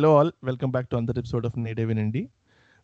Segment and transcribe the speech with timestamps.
[0.00, 0.30] Hello, all.
[0.40, 2.30] Welcome back to another episode of Native in Indie.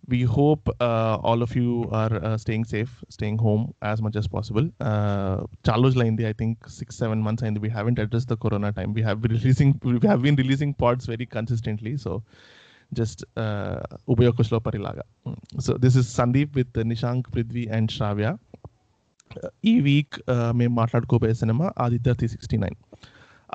[0.06, 4.28] We hope uh, all of you are uh, staying safe, staying home as much as
[4.28, 4.68] possible.
[4.82, 8.92] Uh, Charlos Laindi, I think six, seven months, and we haven't addressed the Corona time.
[8.92, 11.96] We have been releasing, we have been releasing pods very consistently.
[11.96, 12.22] So
[12.92, 15.00] just uh, parilaga
[15.58, 18.28] so this is sandeep with nishank Nishank and shravya శ్రావ్య
[19.70, 20.16] ఈ week
[20.58, 22.76] మేము మాట్లాడుకోబోయే cinema Aditya three sixty nine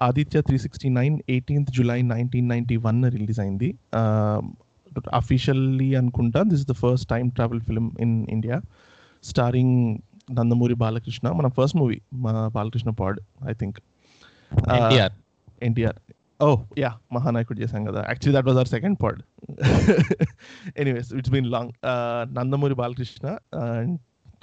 [0.07, 3.69] Aditya three sixty nine eighteenth July nineteen ninety one release అయింది
[5.19, 8.57] officially అనుకుంటా this is the first time travel film in India
[9.23, 9.97] starring
[10.37, 11.27] Nandamuri Balakrishna.
[11.39, 13.19] మన first movie మా Balakrishna pod
[13.49, 13.77] I think
[14.51, 15.13] NTR.
[15.63, 15.99] NTR.
[16.45, 16.47] Oh
[16.77, 18.01] yeah Mahanayakudu చేశాం కదా.
[18.09, 19.21] Actually that was our second part
[20.83, 21.71] anyways it's been long
[22.37, 23.35] Nandamuri Balakrishna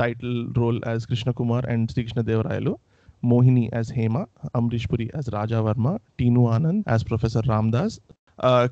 [0.02, 2.74] title role as Krishna Kumar and Srikrishna Devarayalu
[3.22, 4.16] Mohini as Hema
[4.54, 7.96] Amrish Puri as Raja Varma Tinnu Anand as professor Ramdas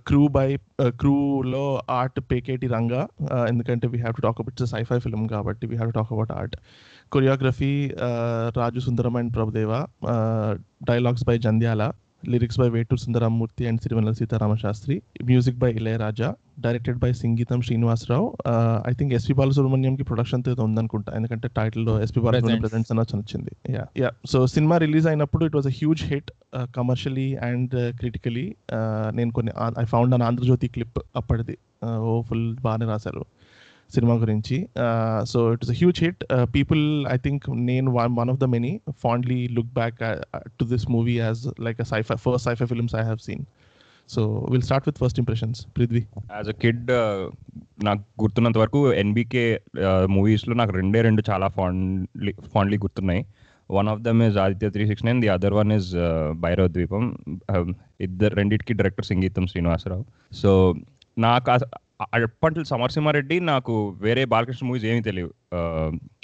[0.07, 0.48] crew by
[0.97, 3.01] క్రూలో art Peketi Ranga
[3.48, 6.56] ఎందుకంటే we have to talk about sci fi film కాబట్టి we have to talk about art
[7.12, 7.73] choreography
[8.56, 9.73] Raju Sundaram and Prabhudeva
[10.83, 11.84] dialogues by Jandhyala
[12.27, 16.29] lyrics by Veturi Sundaramurthy and Sirivennela Seetharama Sastry music by Ilaiyaraaja
[16.61, 18.27] directed by Sangeetham Srinivasarao
[18.89, 24.11] I think SP బాలసుబ్రహ్మణ్యంకి ప్రొడక్షన్తో ఉందనుకుంటా ఎందుకంటే టైటిల్లో SP Balasubrahmanyam presents అని వచ్చింది yeah yeah
[24.27, 26.31] so cinema release అయినప్పుడు it was a huge hit
[26.77, 28.47] commercially and critically
[29.11, 31.57] నేను కొన్ని I found an Andhrajyothy clip అప్పటిది
[32.03, 33.25] oh full బాగానే రాశారు
[33.91, 34.56] సినిమా గురించి.
[35.33, 36.23] So it is a huge hit
[36.56, 36.83] people
[37.15, 38.73] I think నేను one of the many
[39.05, 40.01] fondly look back
[40.59, 43.45] to this movie as like a sci fi first sci fi films I have seen
[44.09, 46.03] so will start with first impressions Prithvi
[46.39, 46.91] as a kid
[47.89, 49.47] నాకు గుర్తున్నంత వరకు NBK
[50.17, 53.23] మూవీస్లో uh, నాకు రెండే రెండు చాలా fondly fondly గుర్తున్నాయి.
[53.77, 55.89] One of them is Aditya three six nine the other one is
[56.43, 57.05] Bhairava Dweepam
[58.06, 60.05] ఇద్దరు రెండింటికి డైరెక్టర్ సంగీతం శ్రీనివాసరావు.
[60.41, 60.50] సో
[61.16, 61.50] నాకు
[62.01, 63.75] అప్పట్లో సమరసింహారెడ్డి నాకు
[64.05, 65.31] వేరే బాలకృష్ణ మూవీస్ ఏమీ తెలియవు.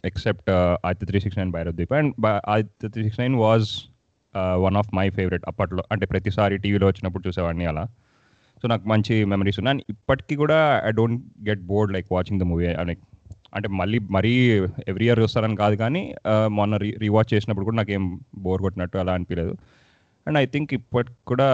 [0.08, 0.50] Except
[0.86, 1.92] Aditya three six nine Bhairav Dweep.
[1.98, 3.68] And Aditya three six nine was
[4.64, 5.82] one of my favourite అప్పట్లో.
[5.92, 7.84] అంటే ప్రతిసారి టీవీలో వచ్చినప్పుడు చూసేవాడిని అలా.
[8.60, 9.74] సో నాకు మంచి మెమరీస్ ఉన్నాయి.
[9.74, 12.96] అండ్ ఇప్పటికీ కూడా I don't get bored like watching the movie అని
[13.56, 14.32] అంటే మళ్ళీ మరీ
[14.90, 16.02] ఎవ్రీ ఇయర్ చూస్తారని కాదు కానీ
[16.58, 18.04] మొన్న రీ రీవాచ్ చేసినప్పుడు కూడా నాకు ఏం
[18.44, 19.54] బోర్ కొట్టినట్టు అలా అనిపించలేదు
[20.26, 21.48] అండ్ ఐ థింక్ ఇప్పటికి కూడా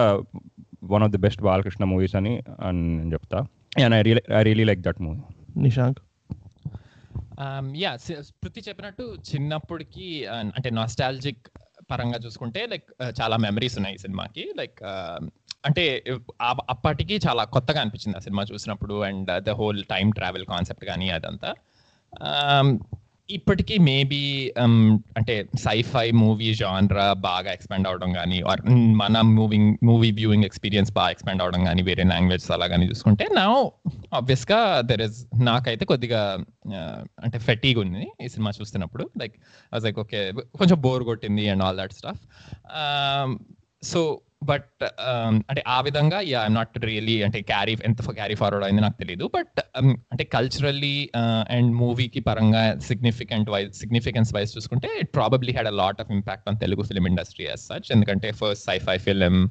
[0.93, 2.33] one of the best Balakrishna movies అని
[2.97, 3.39] నేను చెప్తా.
[3.71, 5.19] And I really I really like that movie
[5.57, 5.99] Nishank
[7.75, 11.47] yeah Smriti చెప్పినట్టు చిన్నప్పటికి అంటే నాస్టాలజిక్
[11.91, 12.87] పరంగా చూసుకుంటే లైక్
[13.21, 14.53] చాలా మెమరీస్ ఉన్నాయి ఈ సినిమాకి.
[14.57, 14.79] లైక్
[15.65, 16.03] అంటే
[16.69, 21.53] అప్పటికి చాలా కొత్తగా అనిపించింది ఆ సినిమా చూసినప్పుడు and the whole time travel concept కానీ అదంతా.
[23.29, 24.21] ఇప్పటికీ మేబీ
[24.55, 24.77] um,
[25.17, 30.91] అంటే సైఫై మూవీ జాన్రా బాగా ఎక్స్పాండ్ అవడం కానీ ఆర్ mm, మన మూవింగ్ మూవీ వ్యూయింగ్ ఎక్స్పీరియన్స్
[30.91, 33.45] బాగా ఎక్స్పాండ్ అవడం కానీ వేరే లాంగ్వేజ్ అలా కానీ చూసుకుంటే నా
[34.13, 36.21] ఆబ్వియస్గా దెర్ ఇస్ నాకైతే కొద్దిగా
[37.23, 39.05] అంటే ఫెటీగ్ ఉంది ఈ సినిమా చూస్తున్నప్పుడు.
[39.17, 39.37] లైక్
[39.73, 40.21] వాజ్ లైక్ ఓకే
[40.59, 42.23] కొంచెం బోర్ కొట్టింది and all that stuff
[43.83, 44.83] so but
[45.49, 49.31] అంటే ఆ విధంగా యా ఐమ్ నాట్ రియలీ అంటే క్యారీ ఎంత క్యారీ ఫార్వర్డ్ అయింది నాకు తెలియదు
[49.35, 49.59] బట్
[50.11, 51.09] అంటే కల్చరల్లీ
[51.49, 56.49] అండ్ మూవీకి పరంగా సిగ్నిఫికెంట్ వైజ్ సిగ్నిఫికెన్స్ వైజ్ చూసుకుంటే it probably had a lot of impact
[56.49, 59.49] on Telugu film industry as such ఎందుకంటే ఫస్ట్ సైఫై ఫిలిం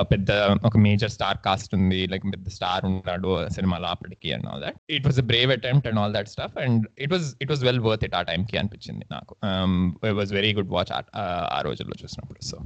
[0.00, 0.30] పెద్ద
[0.64, 2.06] ఒక మేజర్ స్టార్ కాస్ట్ ఉంది.
[2.06, 5.98] లైక్ పెద్ద స్టార్ ఉన్నాడు సినిమాలో అప్పటికి and all that it was a brave attempt and
[5.98, 9.36] all that stuff and it was it was well worth it ఆ టైంకి అనిపించింది నాకు.
[10.06, 10.92] It was very good watch
[11.52, 12.58] ఆ రోజుల్లో చూసినప్పుడు so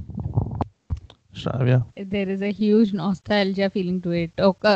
[1.35, 1.75] Shravya
[2.13, 4.67] there is a huge nostalgia feeling to it ఒక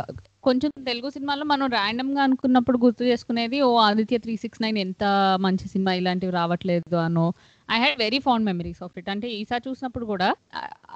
[0.44, 5.03] కొంచెం తెలుగు సినిమాలో మనం ర్యాండమ్గా అనుకున్నప్పుడు గుర్తు చేసుకునేది ఓ ఆదిత్య త్రీ సిక్స్ నైన్ ఎంత
[5.40, 7.25] మంచి సినిమా ఇలాంటివి రావట్లేదు అనో
[7.69, 10.30] I had very fond memories of it అంటే ఈసారి చూసినప్పుడు కూడా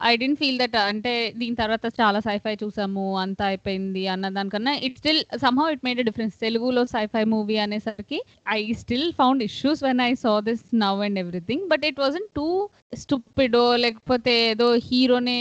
[0.03, 4.97] ఐ డెంట్ ఫీల్ దట్ అంటే దీని తర్వాత చాలా సైఫై చూసాము అంతా అయిపోయింది అన్న దానికన్నా it
[4.97, 8.19] still somehow it made difference తెలుగులో సైఫై మూవీ అనేసరికి
[8.53, 12.47] I still found issues when I saw this now and everything but it wasn't too
[12.95, 15.39] స్టూపిడో లేకపోతే ఏదో హీరోనే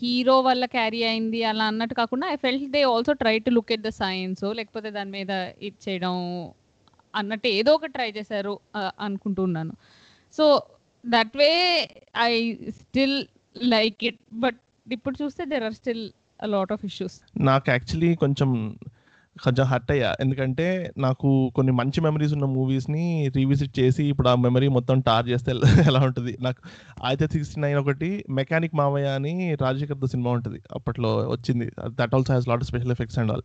[0.00, 3.86] హీరో వల్ల క్యారీ అయింది అలా అన్నట్టు కాకుండా I felt they also try to look at
[3.86, 6.16] the science లేకపోతే దాని మీద ఇది చేయడం
[7.14, 8.54] అన్నట్టు ఏదో ఒకటి ట్రై చేశారు
[9.00, 9.72] అనుకుంటున్నాను
[10.34, 10.44] so
[11.04, 11.50] that way
[12.16, 12.32] I
[12.80, 13.18] still
[13.56, 16.04] like it but ఇప్పుడు చూస్తే there are still
[16.44, 18.50] lot of issues నాకు యాక్చువల్లీ కొంచెం
[19.36, 20.16] కొంచెం హర్ట్ అయ్యా.
[20.20, 25.50] ఎందుకంటే నాకు కొన్ని మంచి మెమరీస్ ఉన్న మూవీస్ని రీవిజిట్ చేసి ఇప్పుడు ఆ మెమరీ మొత్తం టార్ చేస్తే
[25.86, 26.36] ఎలా ఉంటుంది?
[26.40, 26.60] నాకు
[27.04, 30.60] అయితే సిక్స్టీ నైన్ ఒకటి మెకానిక్ మావయ్య అని రాజశేఖర్తో సినిమా ఉంటుంది.
[30.72, 31.72] అప్పట్లో వచ్చింది.
[31.88, 33.44] That also has lot special effects and all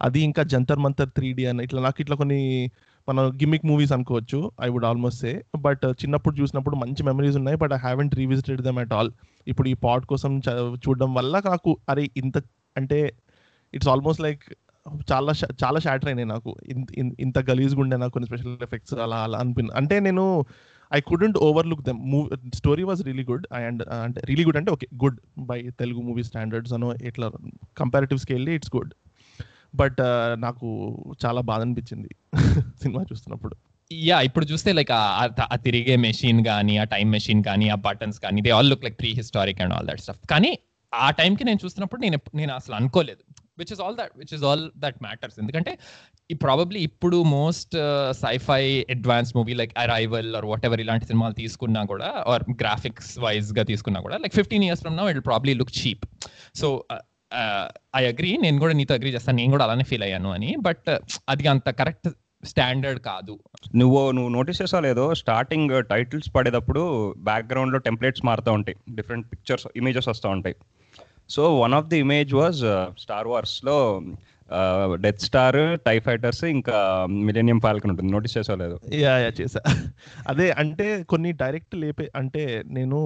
[0.00, 2.40] అది ఇంకా జంతర్ మంతర్ త్రీ డి అని ఇట్లా నాకు ఇట్లా కొన్ని
[3.08, 7.72] మనం గిమ్మిక్ మూవీస్ అనుకోవచ్చు I would almost say but చిన్నప్పుడు చూసినప్పుడు మంచి మెమరీస్ ఉన్నాయి but
[7.72, 9.10] I haven't revisited them at all
[9.46, 10.32] ఇప్పుడు ఈ పాడ్ కోసం
[10.82, 12.36] చూడడం వల్ల నాకు అరే ఇంత
[12.76, 12.98] అంటే
[13.74, 14.44] ఇట్స్ ఆల్మోస్ట్ లైక్
[15.10, 15.32] చాలా
[15.62, 16.50] చాలా షాటర్ అయినాయి నాకు.
[16.68, 20.24] ఇంత ఇన్- ఇంత గలీజ్గా ఉండే నాకు కొన్ని స్పెషల్ ఎఫెక్ట్స్ అలా అలా అనిపి అంటే నేను
[20.90, 24.86] I couldn't overlook them movie story was really good and అంటే రియలీ గుడ్ అంటే okay
[24.94, 27.28] good by Telugu movie standards అనో ఇట్లా
[27.76, 28.92] comparative scale it's good
[29.74, 30.00] but
[30.36, 30.68] నాకు
[31.24, 32.10] చాలా బాధ అనిపించింది
[32.82, 33.54] సినిమా చూస్తున్నప్పుడు.
[33.90, 38.40] యా ఇప్పుడు చూస్తే లైక్ ఆ తిరిగే మెషిన్ కానీ ఆ టైం మెషిన్ కానీ ఆ బటన్స్ కానీ
[38.40, 40.52] they all look like prehistoric and all that stuff కానీ
[40.92, 43.22] ఆ టైంకి నేను చూస్తున్నప్పుడు నేను నేను అసలు అనుకోలేదు.
[43.58, 45.72] Which is all that which is all that matters ఎందుకంటే
[46.30, 47.74] ఈ ప్రాబబ్లీ ఇప్పుడు most
[48.24, 54.00] sci fi advance movie like arrival or whatever ఇలాంటి సినిమాలు తీసుకున్నా కూడా ఆర్ గ్రాఫిక్స్ వైజ్గా తీసుకున్నా
[54.00, 56.06] కూడా like fifteen years from now it probably look cheap
[56.54, 56.68] so
[57.96, 59.36] I agree నేను కూడా నీతో అగ్రీ చేస్తాను.
[59.36, 60.56] నేను కూడా అలానే ఫీల్ అయ్యాను అని.
[60.60, 60.90] బట్
[61.28, 62.08] అది అంత కరెక్ట్
[62.44, 63.38] స్టాండర్డ్ కాదు.
[63.74, 68.76] నువ్వు నువ్వు నోటీస్ చేసావు లేదో స్టార్టింగ్ టైటిల్స్ పడేటప్పుడు బ్యాక్గ్రౌండ్లో టెంప్లెట్స్ మారుతూ ఉంటాయి.
[68.94, 70.56] డిఫరెంట్ పిక్చర్స్ ఇమేజెస్ వస్తూ ఉంటాయి.
[71.30, 72.62] So one of the image was
[73.00, 74.02] star వార్స్లో
[74.94, 78.12] death star tie fighters ఇంకా మిలేనియం ఫాల్కన్ ఉంటుంది.
[78.12, 78.76] నోటీస్ చేసావు లేదు?
[78.94, 79.60] యా యా చేసా
[80.28, 82.98] అదే అంటే కొన్ని డైరెక్ట్ లేపే అంటే నేను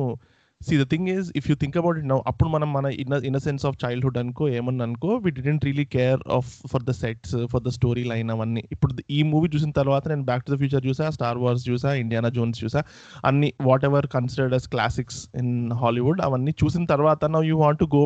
[0.61, 3.67] see the thing is if you think about it now అప్పుడు మనం మన ఇన్ ఇన్నసెన్స్
[3.67, 7.69] ఆఫ్ చైల్డ్హుడ్ అనుకో ఏమన్నా అనుకో we didn't really care of for the sets for the
[7.69, 8.63] story line అవన్నీ.
[8.73, 12.29] ఇప్పుడు ఈ మూవీ చూసిన తర్వాత నేను బ్యాక్ టు ద ఫ్యూచర్ చూసా స్టార్ వార్స్ చూసా ఇండియానా
[12.29, 12.83] జోన్స్ చూసా
[13.25, 13.55] అన్ని
[13.85, 18.03] whatever considered as classics in Hollywood అవన్నీ చూసిన తర్వాత now you want go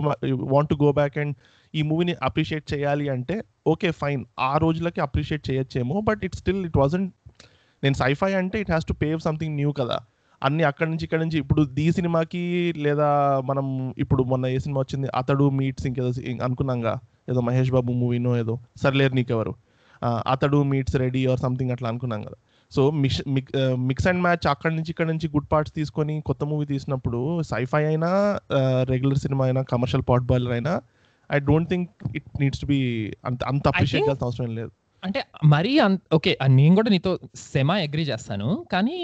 [0.55, 1.35] want go back and
[1.75, 3.35] ఈ మూవీని అప్రిషియేట్ చేయాలి అంటే
[3.67, 7.11] ఓకే ఫైన్ ఆ రోజులకి appreciate చేయొచ్చేమో but it still it wasn't
[7.82, 9.99] నేను సైఫై అంటే it has to pave something new కదా.
[10.43, 12.43] అన్ని అక్కడి నుంచి ఇక్కడ నుంచి ఇప్పుడు ఈ సినిమాకి
[12.85, 13.09] లేదా
[13.51, 13.67] మనం
[14.03, 15.09] ఇప్పుడు మొన్న ఏ సినిమా వచ్చింది?
[15.21, 16.13] అతడు మీట్స్ ఇంకేదో
[16.47, 16.95] అనుకున్నాంగా.
[17.31, 18.55] ఏదో మహేష్ బాబు మూవీనో ఏదో.
[18.83, 19.53] Sarileru Neekevvaru?
[20.33, 22.39] Athadu meets Ready or something అట్లా అనుకున్నాం కదా.
[22.73, 23.21] So mix
[23.89, 27.21] mix and match అక్కడి నుంచి ఇక్కడ నుంచి గుడ్ పార్ట్స్ తీసుకొని కొత్త మూవీ తీసినప్పుడు
[27.53, 28.11] సైఫై అయినా
[28.93, 30.75] రెగ్యులర్ సినిమా అయినా కమర్షియల్ పాట్ బాయిలర్ అయినా
[31.31, 32.79] I don't think it needs to be
[33.29, 34.73] అంత అంత అప్రిషియేట్ చేయాల్సిన అవసరం లేదు.
[35.02, 35.73] అంటే మరీ
[36.12, 37.12] ఓకే నేను కూడా నీతో
[37.52, 38.97] సెమా అగ్రి చేస్తాను కానీ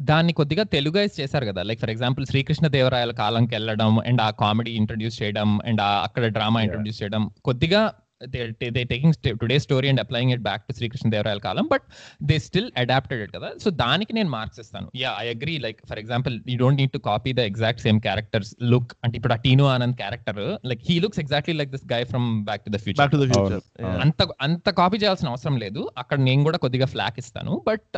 [0.00, 4.70] దాన్ని కొద్దిగా తెలుగైజ్ చేశారు కదా లైక్ ఫర్ ఎగ్జాంపుల్ శ్రీకృష్ణ దేవరాయల కాలంకి వెళ్ళడం అండ్ ఆ కామెడీ
[4.72, 6.62] ఇంట్రడ్యూస్ చేయడం అండ్ అక్కడ డ్రామా.
[6.62, 7.82] ఇంట్రడ్యూస్ చేయడం కొద్దిగా
[8.20, 11.84] they taking today story and applying it back to Srikrishna దేవరాయల column but
[12.22, 13.50] they still adapted it కదా?
[13.64, 16.98] సో దానికి నేను మార్క్స్ ఇస్తాను yeah I agree like for example you don't need to
[16.98, 21.20] copy the exact same characters look అంటే ఇప్పుడు ఆ Tinnu Anand character like he looks
[21.24, 23.00] exactly like this guy from back to the future.
[24.04, 25.90] అంత అంత copy చేయాల్సిన అవసరం లేదు.
[25.98, 27.62] అక్కడ నేను కూడా కొద్దిగా ఫ్లాక్ ఇస్తాను.
[27.70, 27.96] బట్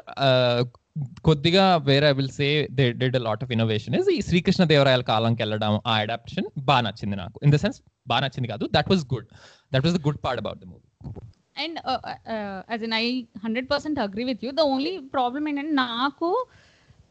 [1.29, 5.43] కొద్దిగా వేరే I will say they did lot of innovation is ఈ శ్రీకృష్ణ దేవరాయల కాలంకి
[5.43, 7.41] వెళ్ళడం ఆ అడాప్షన్ బాగా నచ్చింది నాకు.
[7.45, 7.79] ఇన్ ద సెన్స్
[8.09, 8.69] బాగా నచ్చింది కాదు.
[8.77, 9.29] That was good
[9.73, 10.81] that was the good part about the movie
[11.65, 11.79] and
[12.73, 13.05] as in I
[13.45, 16.31] hundred percent agree with you the only problem ఏంటంటే నాకు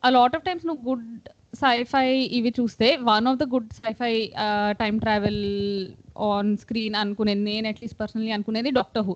[0.04, 1.08] ఆ లాట్ ఆఫ్ టైమ్స్ నువ్వు గుడ్
[1.56, 4.14] సైఫై ఇవి చూస్తే one of the good sci fi
[4.80, 5.42] time travel
[6.30, 9.14] on screen అనుకునేది నేను at least personally అనుకునేది doctor who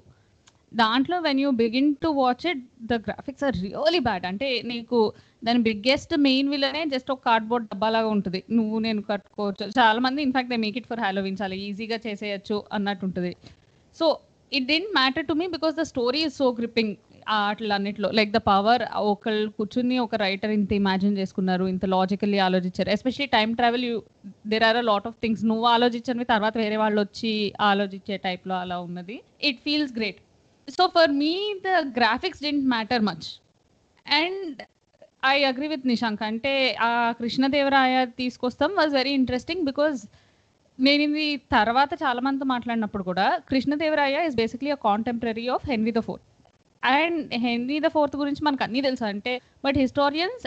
[0.81, 4.99] దాంట్లో when you begin to watch it the graphics are really bad అంటే నీకు
[5.47, 8.39] దాని బిగ్గెస్ట్ మెయిన్ విలనే జస్ట్ ఒక కార్డ్బోర్డ్ డబ్బాలాగా ఉంటుంది.
[8.57, 9.65] నువ్వు నేను కట్టుకోవచ్చు.
[9.79, 11.57] చాలా మంది in fact they make it for Halloween చాలా.
[11.67, 13.33] ఈజీగా చేసేయచ్చు అన్నట్టు ఉంటుంది.
[13.99, 14.07] So
[14.51, 16.95] it didn't matter to me because the story is so gripping
[17.75, 18.81] అన్నిట్లో లైక్ ద పవర్
[19.11, 22.89] ఒకళ్ళు కూర్చుని ఒక రైటర్ ఇంత ఇమాజిన్ చేసుకున్నారు ఇంత లాజికల్లీ ఆలోచించారు.
[22.95, 23.95] Especially time travel you
[24.51, 27.31] there are a lot of things నువ్వు ఆలోచించనివి తర్వాత వేరే వాళ్ళు వచ్చి
[27.69, 29.17] ఆలోచించే టైప్లో అలా ఉన్నది.
[29.49, 30.21] It feels great
[30.67, 31.33] so for me
[31.65, 33.27] the graphics didn't matter much
[34.05, 34.59] and
[35.27, 39.99] I agree with Nishank అంటే ఆ కృష్ణదేవరాయ తీసుకొస్తాం వాజ్ వెరీ ఇంట్రెస్టింగ్ బికాజ్
[40.79, 45.99] నేను ఇది తర్వాత చాలా మందితో మాట్లాడినప్పుడు కూడా Krishnadevaraya is basically a contemporary of Henry the
[45.99, 46.25] fourth
[46.83, 49.03] and Henry the fourth గురించి మనకు అన్నీ తెలుసు.
[49.05, 49.33] అంటే
[49.65, 50.43] బట్ హిస్టోరియన్స్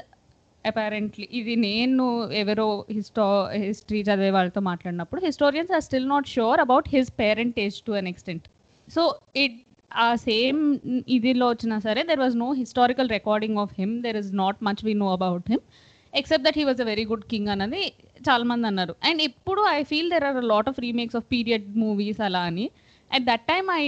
[0.64, 3.26] అపారెంట్లీ ఇది నేను ఎవరో హిస్టో
[3.64, 8.46] హిస్టరీ చదివే వాళ్ళతో మాట్లాడినప్పుడు historians are still not sure about his parentage to an extent
[8.88, 9.02] so
[9.36, 9.58] it
[9.90, 10.60] ఆ సేమ్
[11.08, 14.94] ఇదిలో వచ్చినా సరే there was no historical recording of him there is not much we
[14.94, 15.64] know about him
[16.12, 17.82] except that he was a very good king అన్నది
[18.28, 18.94] చాలా మంది అన్నారు.
[19.04, 22.66] And ఇప్పుడు I feel there are lot of remakes of period movies అలా అని.
[23.10, 23.84] At that time I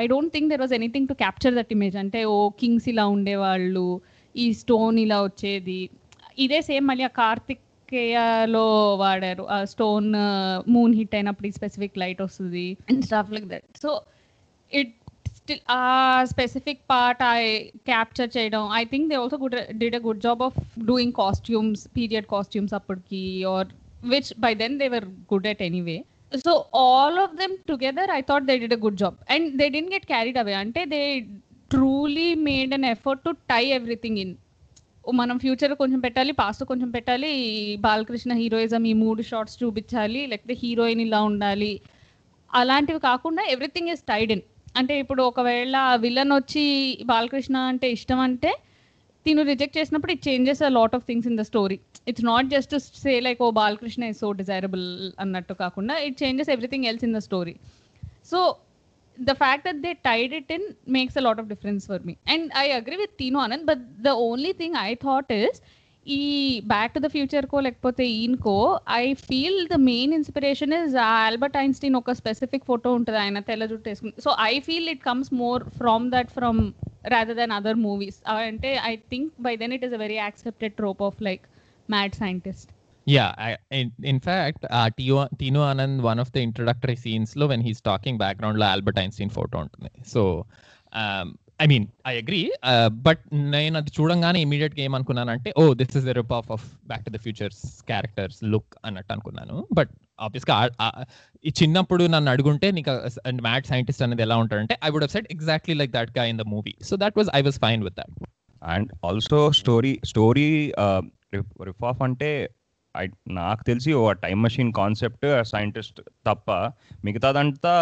[0.00, 3.86] I don't think there was anything to capture that image అంటే ఓ Kings ఇలా ఉండేవాళ్ళు
[4.34, 5.80] ఈ స్టోన్ ఇలా వచ్చేది.
[6.38, 8.66] ఇదే సేమ్ మళ్ళీ ఆ కార్తికేయలో
[9.02, 9.44] వాడారు.
[9.56, 10.08] ఆ స్టోన్
[10.68, 12.66] మూన్ హిట్ అయినప్పుడు ఈ స్పెసిఫిక్ లైట్ వస్తుంది.
[12.90, 13.92] And stuff like that so
[14.72, 14.94] it
[15.44, 15.80] still ఆ
[16.30, 17.40] స్పెసిఫిక్ పార్ట్ ఐ
[17.88, 22.26] క్యాప్చర్ చేయడం I think they also good did a good job of doing costumes period
[22.30, 23.20] costumes అప్పటికి
[23.50, 23.68] or
[24.12, 25.96] which by then they were good at anyway
[26.38, 29.92] so all of them together I thought they did a good job and they didn't
[29.92, 31.02] get carried away అంటే they
[31.70, 34.32] truly made an effort to tie everything in
[35.14, 37.32] మనం future కొంచెం పెట్టాలి past కొంచెం పెట్టాలి
[37.80, 41.72] Balakrishna heroism ఈ మూడు shots చూపించాలి లేకపోతే హీరోయిన్ ఇలా ఉండాలి.
[42.50, 44.44] అలాంటివి కాకుండా ఎవ్రీథింగ్ ఇస్ టైడ్ ఇన్
[44.74, 46.64] అంటే ఇప్పుడు ఒకవేళ విలన్ వచ్చి
[47.04, 48.50] బాలకృష్ణ అంటే ఇష్టం అంటే
[49.26, 51.78] తిను రిజెక్ట్ చేసినప్పుడు it changes a lot of things in the story
[52.08, 54.86] it's not just say like oh Balakrishna is so desirable
[55.20, 57.54] అన్నట్టు కాకుండా it changes everything else in the story
[58.30, 58.40] so
[59.18, 62.46] the fact that they tied it in makes a lot of difference for me and
[62.56, 65.58] I agree with Teenu Anand, but the only thing I thought is
[66.06, 66.22] ఈ
[66.72, 68.56] back to the future కో లేకపోతే ఈయనకో
[68.96, 73.88] I feel the main inspiration is Albert Einstein ఒక specific photo ఉంటుంది ఆయన తెల్ల జుట్టు
[73.90, 76.60] వేసుకుని so I feel it comes more from that from
[77.14, 78.20] rather than other movies
[78.50, 81.44] అంటే I think by then it is a very accepted trope of like
[81.88, 82.70] mad scientist
[83.06, 86.28] yeah I, in, in fact, uh, Tio, Tino Anand, one of
[87.36, 89.90] లో when he's talking బ్యాక్గ్రౌండ్లో Albert Einstein photo ఉంటుంది.
[90.12, 90.22] So
[91.02, 91.28] um,
[91.60, 92.40] I mean I agree
[93.06, 93.20] but
[93.54, 97.16] నేను అది చూడంగానే ఇమీడియట్గా ఏమనుకున్నానంటే ఓ this is the rip off of back to the
[97.16, 99.56] future's characters look అన్నట్టు అనుకున్నాను.
[99.72, 100.56] బట్ ఆబ్వియస్గా
[101.44, 102.92] ఈ చిన్నప్పుడు నన్ను అడుగుంటే నీకు
[103.42, 106.74] మ్యాడ్ సైంటిస్ట్ అనేది ఎలా ఉంటాడంటే I would have set exactly like దట్గా in the movie
[106.82, 108.12] so that was I was fine with that
[108.62, 110.50] and also story story
[111.60, 112.30] riff of అంటే
[112.94, 116.50] ఐ నాకు తెలిసి ఓ టైం మెషిన్ కాన్సెప్ట్ సైంటిస్ట్ తప్ప
[117.04, 117.74] మిగతాదంతా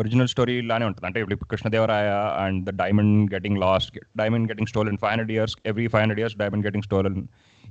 [0.00, 1.06] ఒరిజినల్ స్టోరీ లానే ఉంటుంది.
[1.08, 2.08] అంటే ఇప్పుడు Krishnadevaraya
[2.44, 6.36] and the diamond getting lost diamond getting stolen five hundred years every five hundred years
[6.42, 7.18] diamond getting stolen.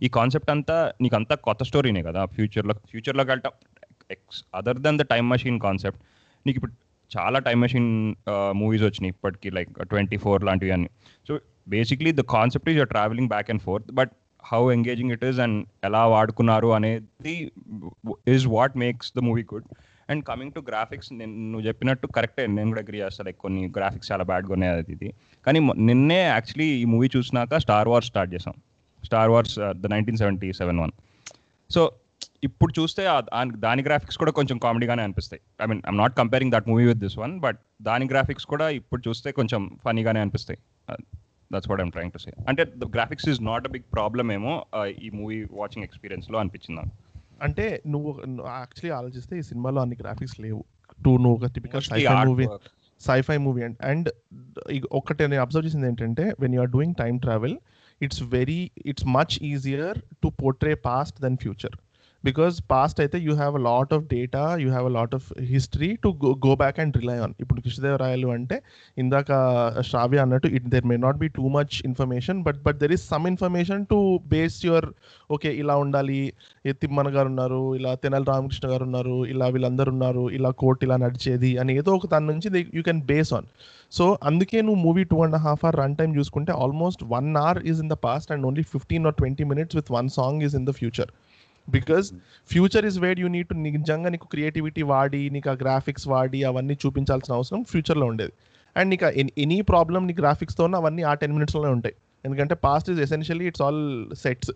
[0.05, 3.53] ఈ కాన్సెప్ట్ అంతా నీకు అంతా కొత్త స్టోరీనే కదా ఫ్యూచర్లో ఫ్యూచర్లో వెళ్ళటం
[4.15, 6.01] X other than the time machine concept.
[6.45, 6.75] నీకు ఇప్పుడు
[7.11, 7.89] చాలా టైం మెషిన్
[8.61, 10.89] మూవీస్ వచ్చినాయి ఇప్పటికీ లైక్ ట్వంటీ ఫోర్ లాంటివి అన్ని
[11.27, 11.33] so
[11.73, 14.11] basically the concept is you're travelling back and forth but
[14.43, 15.59] how engaging it is and
[15.89, 17.35] ఎలా వాడుకున్నారు అనేది
[18.35, 19.67] is what makes the movie good.
[20.11, 24.09] And coming to graphics నేను నువ్వు చెప్పినట్టు కరెక్టే నేను కూడా అగ్రీ చేస్తాను లైక్ కొన్ని గ్రాఫిక్స్
[24.11, 25.09] చాలా బ్యాడ్గా ఉన్నాయి అది ఇది.
[25.45, 25.59] కానీ
[25.89, 28.55] నిన్నే యాక్చువల్లీ ఈ మూవీ చూసినాక స్టార్ వార్స్ స్టార్ట్ చేసాం.
[29.07, 30.93] Star Wars the nineteen seventy seven one
[31.69, 31.81] so
[32.47, 33.03] ఇప్పుడు చూస్తే
[33.65, 35.41] దాని గ్రాఫిక్స్ కూడా కొంచెం కామెడీగానే అనిపిస్తాయి.
[35.63, 37.59] I mean I'm not comparing that movie with this one but
[37.89, 40.59] దాని గ్రాఫిక్స్ కూడా ఇప్పుడు చూస్తే కొంచెం ఫనీగానే అనిపిస్తాయి.
[41.53, 44.53] That's what I'm trying to say అంటే the graphics is not a big problem ఏమో
[44.77, 46.93] uh, ఈ మూవీ వాచింగ్ ఎక్స్పీరియన్స్లో అనిపించింది నాకు.
[47.41, 48.09] అంటే నువ్వు
[48.55, 50.61] యాక్చువల్లీ ఆలోచిస్తే ఈ సినిమాలో అన్ని గ్రాఫిక్స్ లేవు
[50.99, 52.45] టూ నువ్వు ఒక typical sci-fi movie.
[53.01, 54.07] Sci-fi movie and and
[54.91, 57.55] ఒకటి నేను అబ్జర్వ్ చేసింది ఏంటంటే when you are doing time travel
[58.01, 61.75] it's very it's much easier to portray past than future
[62.27, 65.89] because past అయితే you have a lot of data you have a lot of history
[66.03, 66.09] to
[66.45, 68.57] go back and rely on ఇప్పుడు కృష్ణదేవరాయలు అంటే
[68.97, 69.29] ఇందాక
[69.71, 73.05] uh, శ్రావ్య అన్నట్టు it there may not be too much information but but there is
[73.11, 74.87] some information to base your
[75.29, 76.19] okay ఇలా ఉండాలి
[76.81, 81.51] తిమ్మన గారు ఉన్నారు ఇలా తెనాలి రామకృష్ణ గారు ఉన్నారు ఇలా వీళ్ళందరూ ఉన్నారు ఇలా కోర్టు ఇలా నడిచేది
[81.61, 83.47] అని ఏదో ఒక దాని నుంచి you can base on
[83.91, 87.79] so అందుకే నువ్వు movie two and half hour run time చూసుకుంటే almost one hour is
[87.83, 90.73] in the past and only fifteen or twenty minutes with one song is in the
[90.79, 91.11] future
[91.69, 92.11] because
[92.51, 96.77] future is where you need to నిజంగా నీకు creativity వాడి నీకు ఆ graphics వాడి అవన్నీ
[96.85, 98.31] చూపించాల్సిన అవసరం ఫ్యూచర్లో ఉండేది.
[98.77, 99.05] అండ్ నీకు
[99.37, 101.95] ఎనీ ప్రాబ్లమ్ నీ గ్రాఫిక్స్తో అవన్నీ ఆ టెన్ మినిట్స్లోనే ఉంటాయి.
[102.25, 104.51] ఎందుకంటే past is essentially it's all sets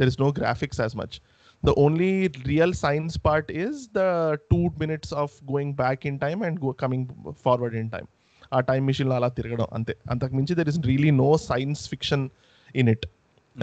[0.00, 1.20] there is no graphics as much
[1.64, 4.00] the only real science part is the
[4.34, 7.06] two minutes of going back in time and go coming
[7.44, 8.06] forward in time
[8.54, 9.96] ఆ time మిషన్లో అలా తిరగడం అంతే.
[10.10, 12.28] అంతకు మించి there is really no science fiction
[12.76, 13.06] in it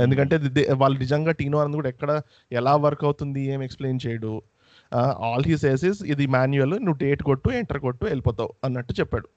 [0.02, 2.22] ఎందుకంటే the- వాళ్ళు నిజంగా టీనో అన్నది కూడా ఎక్కడ
[2.52, 4.42] ఎలా వర్క్ అవుతుంది ఏం ఎక్స్ప్లెయిన్ చేయడు.
[5.20, 9.28] ఆల్ హీ సేస్ ఇస్ ఇది మాన్యువల్ నువ్వు డేట్ కొట్టు ఎంటర్ కొట్టు వెళ్ళిపోతావు అన్నట్టు చెప్పాడు.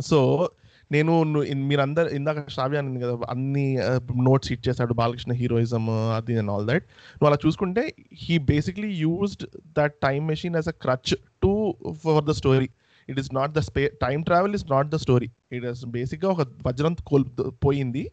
[0.00, 0.50] సో
[0.92, 3.76] నేను ను- ఇన్- మీరందరు ఇందాక శ్రావ్య అనింది కదా అన్ని
[4.22, 9.46] నోట్స్ ఇచ్చేసాడు బాలకృష్ణ హీరోయిజం అది అండ్ ఆల్ దట్ నువ్వు అలా చూసుకుంటే he basically used
[9.78, 12.68] that time machine as a crutch to for the story
[13.08, 16.46] it is not the స్పే time travel is not the story it is బేసిక్గా ఒక
[16.66, 17.24] వజ్రం కోల్
[17.64, 18.10] పోయింది.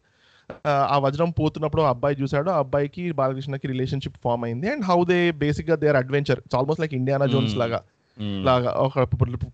[0.66, 4.68] ఆ, వజ్రం పోతున్నప్పుడు ఆ అబ్బాయి చూసాడు ఆ అబ్బాయికి బాలకృష్ణకి రిలేషన్షిప్ ఫామ్ అయింది.
[4.72, 7.62] అండ్ హౌ దే బేసిక్గా they are adventure it's almost like Indiana Jones Hmm.
[7.64, 7.80] లాగా.
[8.48, 9.04] లాగా ఒక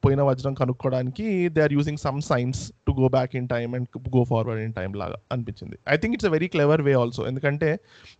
[0.04, 1.26] పోయిన వజ్రం కనుక్కోవడానికి
[1.56, 4.94] they are using some science to go back in time and go forward in time
[5.02, 5.76] లాగా అనిపించింది.
[5.88, 7.70] I think it's a very clever way also ఎందుకంటే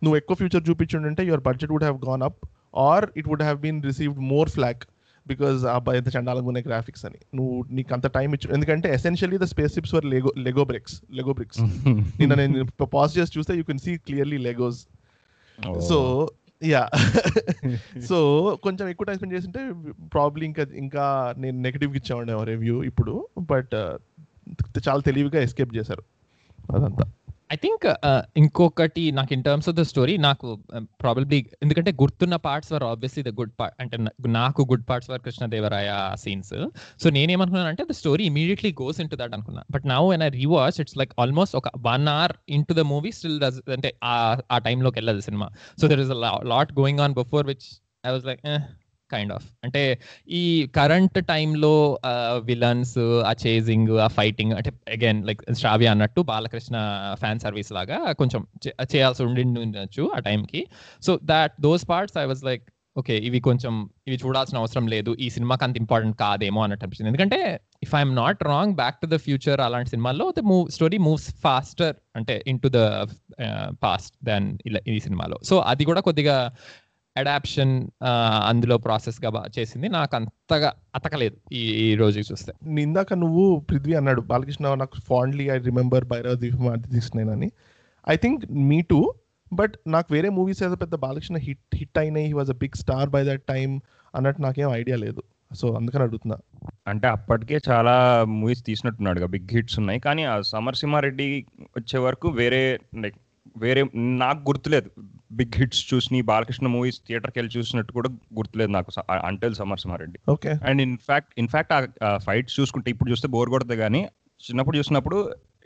[0.02, 2.38] నువ్వు ఎక్కువ future చూపించుంటే your budget would have gone up
[2.84, 4.84] or it would have been received more flak
[5.28, 7.18] because ఆ అబ్బాయి ఎంత చండాలంగా ఉన్నాయి గ్రాఫిక్స్ అని.
[7.34, 9.42] నువ్వు నీకు అంత టైం ఇచ్చు ఎందుకంటే essentially the
[9.74, 11.60] spaceships were Lego Lego bricks Lego bricks
[12.20, 14.80] నిన్న నేను పాజ్ చేసి చూస్తే you can see clearly Legos
[15.88, 15.98] so
[16.64, 16.88] yeah
[18.08, 18.16] so
[18.62, 19.60] కొంచెం ఎక్కువ టైం స్పెండ్ చేసింటే
[20.14, 23.74] ప్రాబ్లీ ఇంకా ఇంకా నేను నెగిటివ్ ఇచ్చామండి రివ్యూ ఇప్పుడు బట్
[24.88, 26.04] చాలా తెలివిగా ఎస్కేప్ చేశారు
[26.74, 27.04] అదంతా.
[27.52, 27.84] ఐ థింక్
[28.36, 30.58] ఇంకొకటి నాకు in terms of the story నాకు
[31.00, 35.90] ప్రాబబ్లీ ఎందుకంటే గుర్తున్న parts were obviously the good part అంటే నాకు good parts were Krishnadevaraya
[36.14, 36.54] scenes
[37.02, 39.62] so నేనేమనుకున్నాను అంటే the story immediately goes into that అనుకున్నా.
[39.70, 42.32] But now and I reverse it's like almost ఒక one hour
[42.68, 45.48] into the movie still అంటే ఆ ఆ టైంలోకి వెళ్ళదు cinema
[45.80, 46.10] so there is
[46.46, 47.66] lot going on before which
[48.06, 48.40] I was like
[49.12, 49.98] kind of అంటే
[50.28, 51.98] ఈ current టైంలో
[52.44, 56.76] విలన్స్ ఆ చేజింగ్ ఆ ఫైటింగ్ అంటే అగైన్ లైక్ శ్రావ్య అన్నట్టు బాలకృష్ణ
[57.14, 60.66] ఫ్యాన్ సర్వీస్ లాగా కొంచెం చే- చేయాల్సి ఉండి ఉండొచ్చు ఆ టైంకి
[61.02, 62.62] so that those parts I was like
[62.96, 65.16] okay ఇవి కొంచెం ఇవి చూడాల్సిన అవసరం లేదు.
[65.20, 67.08] ఈ సినిమాకి అంత ఇంపార్టెంట్ కాదేమో అన్నట్టు అనిపించింది.
[67.08, 71.34] ఎందుకంటే if I'm not wrong back to the future అలాంటి సినిమాల్లో the move story moves
[71.42, 73.06] faster అంటే into the
[73.82, 75.38] past than ఇలా ఈ సినిమాలో.
[75.42, 76.52] సో అది కూడా కొద్దిగా
[77.18, 77.88] అడాప్షన్
[78.46, 79.88] అందులో ప్రాసెస్గా బా- చేసింది.
[79.88, 82.80] నాకు అంతగా అతకలేదు ఈ ఈ రోజు చూస్తే.
[82.80, 84.20] ఇందాక నువ్వు పృథ్వీ అన్నాడు.
[84.20, 87.50] బాలకృష్ణ నాకు fondly I remember Bhairava Dweepam అది తీసుకున్నానని
[88.08, 89.14] I think me too
[89.52, 92.26] but నాకు వేరే మూవీస్ ఏదో పెద్ద బాలకృష్ణ హిట్ హిట్ అయినాయి.
[92.26, 93.80] He was a big star by that time
[94.14, 95.22] అన్నట్టు నాకేం ఐడియా లేదు.
[95.54, 96.68] సో అందుకని అడుగుతున్నా.
[96.86, 100.00] అంటే అప్పటికే చాలా మూవీస్ తీసినట్టున్నాడు బిగ్ హిట్స్ ఉన్నాయి.
[100.00, 103.16] కానీ ఆ సమరసింహారెడ్డి వచ్చే వరకు వేరే లైక్
[103.56, 104.90] వేరే నాకు గుర్తులేదు.
[105.30, 108.08] బిగ్ హిట్స్ చూసి బాలకృష్ణ మూవీస్ థియేటర్కి వెళ్ళి చూసినట్టు కూడా
[108.38, 108.90] గుర్తులేదు నాకు.
[109.30, 110.52] Until Samarasimha Reddy okay.
[110.68, 111.72] And in fact in fact
[112.08, 114.02] ఆ ఫైట్స్ చూసుకుంటే ఇప్పుడు చూస్తే బోర్ కొడుతుంది కానీ
[114.40, 115.18] చిన్నప్పుడు చూసినప్పుడు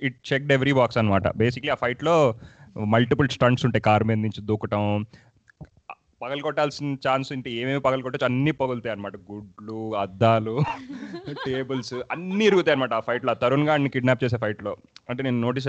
[0.02, 2.14] ఇట్ చెక్డ్ ఎవ్రీ బాక్స్ అనమాట బేసిక్లీ ఆ ఫైట్లో
[2.94, 4.84] మల్టిపుల్ స్టంట్స్ ఉంటాయి కార్ మీద నుంచి దూకటం
[6.22, 10.54] పగలు కొట్టాల్సిన ఛాన్స్ ఉంటే ఏమేమి పగలు కొట్టచ్చు అన్ని పగులుతాయి అనమాట గుడ్లు అద్దాలు
[11.46, 14.72] టేబుల్స్ అన్ని ఇరుగుతాయి అనమాట ఆ ఫైట్లో ఆ తరుణ్ గారిని కిడ్నాప్ చేసే ఫైట్లో
[15.08, 15.66] అంటే నేను నోటీస్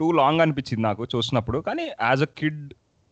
[0.00, 1.60] టూ లాంగ్ అనిపించింది నాకు చూసినప్పుడు.
[1.68, 2.60] కానీ యాజ్ అ కిడ్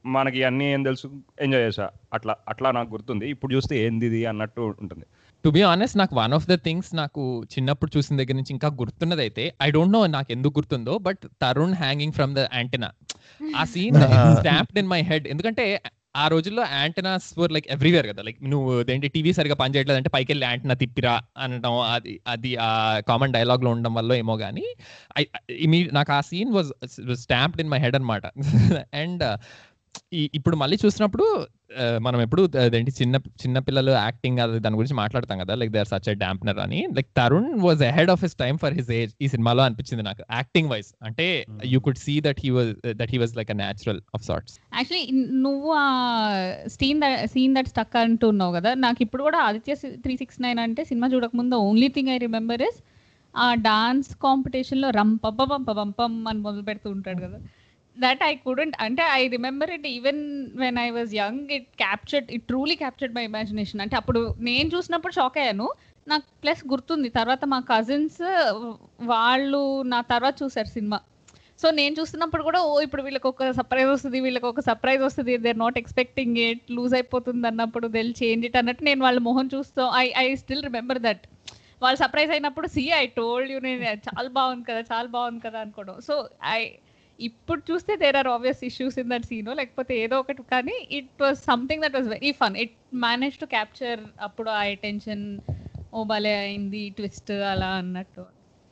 [0.04, 1.06] మనకి అన్ని ఏం తెలుసు?
[1.40, 1.90] ఎంజాయ్ చేసా.
[2.12, 3.26] అట్లా అట్లా నాకు గుర్తుంది.
[3.28, 5.04] ఇప్పుడు చూస్తే ఏంది ఇది అన్నట్టు ఉంటుంది.
[5.44, 9.22] టు బి ఆనెస్ట్ నాకు వన్ ఆఫ్ ద థింగ్స్ నాకు చిన్నప్పుడు చూసిన దగ్గర నుంచి ఇంకా గుర్తున్నది
[9.22, 12.90] అయితే ఐ డోంట్ నో నాకు ఎందుకు గుర్తుందో but Tarun hanging from the antenna
[13.56, 13.98] ఆ scene
[14.40, 15.80] stamped in my head ఎందుకంటే
[16.16, 18.22] ఆ రోజుల్లో యాంటనాస్ ఫర్ లైక్ ఎవ్రీవేర్ కదా.
[18.22, 23.00] లైక్ నువ్వు ఏంటి టీవీ సరిగా పనిచేయట్లేదు అంటే పైకి వెళ్ళి యాంటనా తిప్పిరా అనడం అది అది ఆ
[23.00, 24.66] కామన్ డైలాగ్లో ఉండడం వల్ల ఏమో కానీ
[25.18, 25.24] ఐ
[25.92, 26.70] నాకు ఆ scene was
[27.22, 28.26] stamped in my head అనమాట
[28.94, 29.24] అండ్
[30.38, 31.24] ఇప్పుడు మళ్ళీ చూసినప్పుడు
[32.06, 35.90] మనం ఎప్పుడు అదేంటి చిన్న చిన్న పిల్లలు యాక్టింగ్ అది దాని గురించి మాట్లాడతాం కదా like they are
[35.92, 36.80] such a dampener అని.
[36.96, 40.68] Like Tarun was ahead of his time for his age ఈ సినిమాలో అనిపించింది నాకు యాక్టింగ్
[40.72, 40.90] వైజ్.
[41.08, 41.26] అంటే
[41.72, 44.54] you could see that he was that he was like a natural of sorts.
[44.78, 45.04] Actually
[45.46, 45.88] నువ్వు ఆ
[46.76, 47.02] scene
[47.34, 49.74] scene that stuck అంటున్నావు కదా నాకు ఇప్పుడు కూడా ఆదిత్య
[50.06, 52.80] త్రీ సిక్స్ నైన్ అంటే సినిమా చూడకముందు only thing I remember is
[53.34, 57.38] ఆ డాన్స్ కాంపిటీషన్లో రంప పంప పంపం అని మొదలు పెడుతూ ఉంటాడు కదా.
[57.96, 60.20] దట్ ఐ కుడెంట్ అంటే I remember it even
[60.62, 65.14] when I was young it captured it truly captured my imagination అంటే అప్పుడు నేను చూసినప్పుడు
[65.18, 65.68] షాక్ అయ్యాను.
[66.12, 68.22] నాకు ప్లస్ గుర్తుంది తర్వాత మా కజిన్స్
[69.12, 69.60] వాళ్ళు
[69.92, 70.98] నా తర్వాత చూసారు సినిమా.
[71.62, 75.52] సో నేను చూస్తున్నప్పుడు కూడా ఓ ఇప్పుడు వీళ్ళకి ఒక సర్ప్రైజ్ వస్తుంది వీళ్ళకి ఒక సర్ప్రైజ్ వస్తుంది they
[75.64, 80.06] not expecting it lose అయిపోతుంది అన్నప్పుడు దెల్ చేంజ్ ఇట్ అన్నట్టు నేను వాళ్ళ మొహం చూస్తాం I
[80.24, 81.24] I still remember that
[81.84, 85.96] వాళ్ళు సర్ప్రైజ్ అయినప్పుడు సి ఐ టోల్డ్ యూ నేను చాలా బాగుంది కదా చాలా బాగుంది కదా అనుకోవడం.
[86.08, 86.16] సో
[86.56, 86.60] ఐ
[87.18, 91.44] ఇప్పుడు చూస్తే there are obvious issues in that scene లేకపోతే ఏదో ఒకటి కానీ it was
[91.44, 95.40] something that was very fun it manage to capture అప్పుడు ఆ అటెన్షన్
[95.92, 98.24] ఓ భలే అయింది ట్విస్ట్ అలా అన్నట్టు.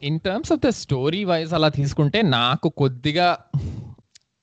[0.02, 3.28] In terms of the story wise అలా తీసుకుంటే నాకు కొద్దిగా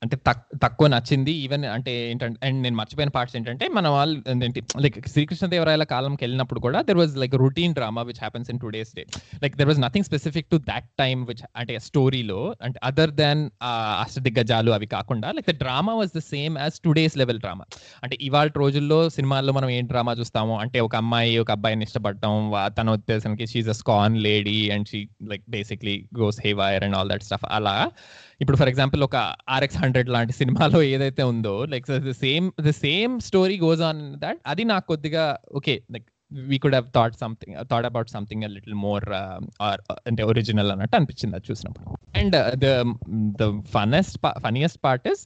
[0.01, 0.15] అంటే
[0.63, 1.31] తక్కువ నచ్చింది.
[1.45, 6.59] ఈవెన్ అంటే ఏంటంటే అండ్ నేను మర్చిపోయిన పార్ట్స్ ఏంటంటే మన వాళ్ళు ఏంటి లైక్ శ్రీకృష్ణదేవరాయల కాలంకి వెళ్ళినప్పుడు
[6.59, 9.03] కూడా there was like routine drama which happens in today's day
[9.43, 13.49] like there was nothing specific to that time which అంటే స్టోరీలో అంటే అదర్ దాన్
[13.99, 17.65] అష్టదిగ్గజాలు అవి కాకుండా like the drama was the same as today's level drama
[18.03, 22.33] అంటే ఇవాళ రోజుల్లో సినిమాల్లో మనం ఏం డ్రామా చూస్తాము అంటే ఒక అమ్మాయి ఒక అబ్బాయిని ఇష్టపడటం
[22.77, 27.23] తన ఉద్దేశానికి she's a scan lady and she like basically goes haywire and all that
[27.23, 27.77] stuff అలా
[28.41, 29.15] ఇప్పుడు ఫర్ ఎగ్జాంపుల్ ఒక
[29.49, 34.39] ఆర్ఎక్స్ హండ్రెడ్ లాంటి సినిమాలో ఏదైతే ఉందో like the same the same story goes on that
[34.45, 39.06] అది నాకు కొద్దిగా okay like we could have thought something thought about something little more
[40.06, 41.86] అంటే ఒరిజినల్ అన్నట్టు అనిపించింది అది చూసినప్పుడు.
[42.17, 42.67] And the
[43.41, 45.23] the funnest funniest part is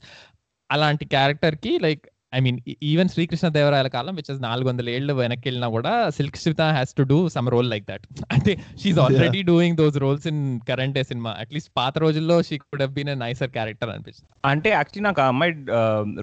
[0.70, 2.04] అలాంటి క్యారెక్టర్కి like
[2.36, 2.58] I mean
[2.90, 6.94] even Srikrishna దేవరాయల కాలం విచ్ ఇస్ నాలుగు వందల ఏళ్ళు వెనక్కి వెళ్ళినా కూడా Silk Smitha has
[6.98, 11.02] to do some role like that అంటే she's already doing those roles in current day
[11.02, 14.28] cinema at least పాత రోజుల్లో she could have been nicer character అనిపిస్తుంది.
[14.44, 15.54] అంటే యాక్చువల్లీ నాకు ఆ అమ్మాయి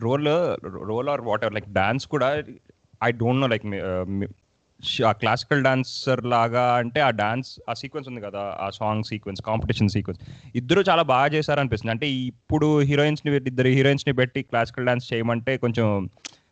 [0.07, 0.29] role
[0.91, 2.29] role or whatever like dance కూడా
[3.03, 3.65] I don't know like
[5.11, 10.31] classical dancer లాగా అంటే ఆ డాన్స్ ఆ సీక్వెన్స్ ఉంది కదా ఆ సాంగ్ సీక్వెన్స్ కాంపిటీషన్ సీక్వెన్స్
[10.55, 16.09] ఇద్దరు చాలా బాగా చేశారు అనిపిస్తుంది అంటే ఇప్పుడు హీరోయిన్స్ని ఇద్దరు హీరోయిన్స్ని పెట్టి క్లాసికల్ డాన్స్ చేయమంటే కొంచెం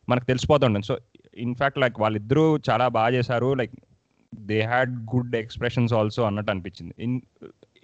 [0.10, 0.98] మనకు తెలిసిపోతుండే సో
[1.38, 3.54] ఇన్ఫాక్ట్ లైక్ వాళ్ళిద్దరూ చాలా బాగా చేశారు.
[3.54, 3.72] Like
[4.36, 6.94] they had good expressions also అన్నట్టు అనిపించింది.
[7.00, 7.22] ఇన్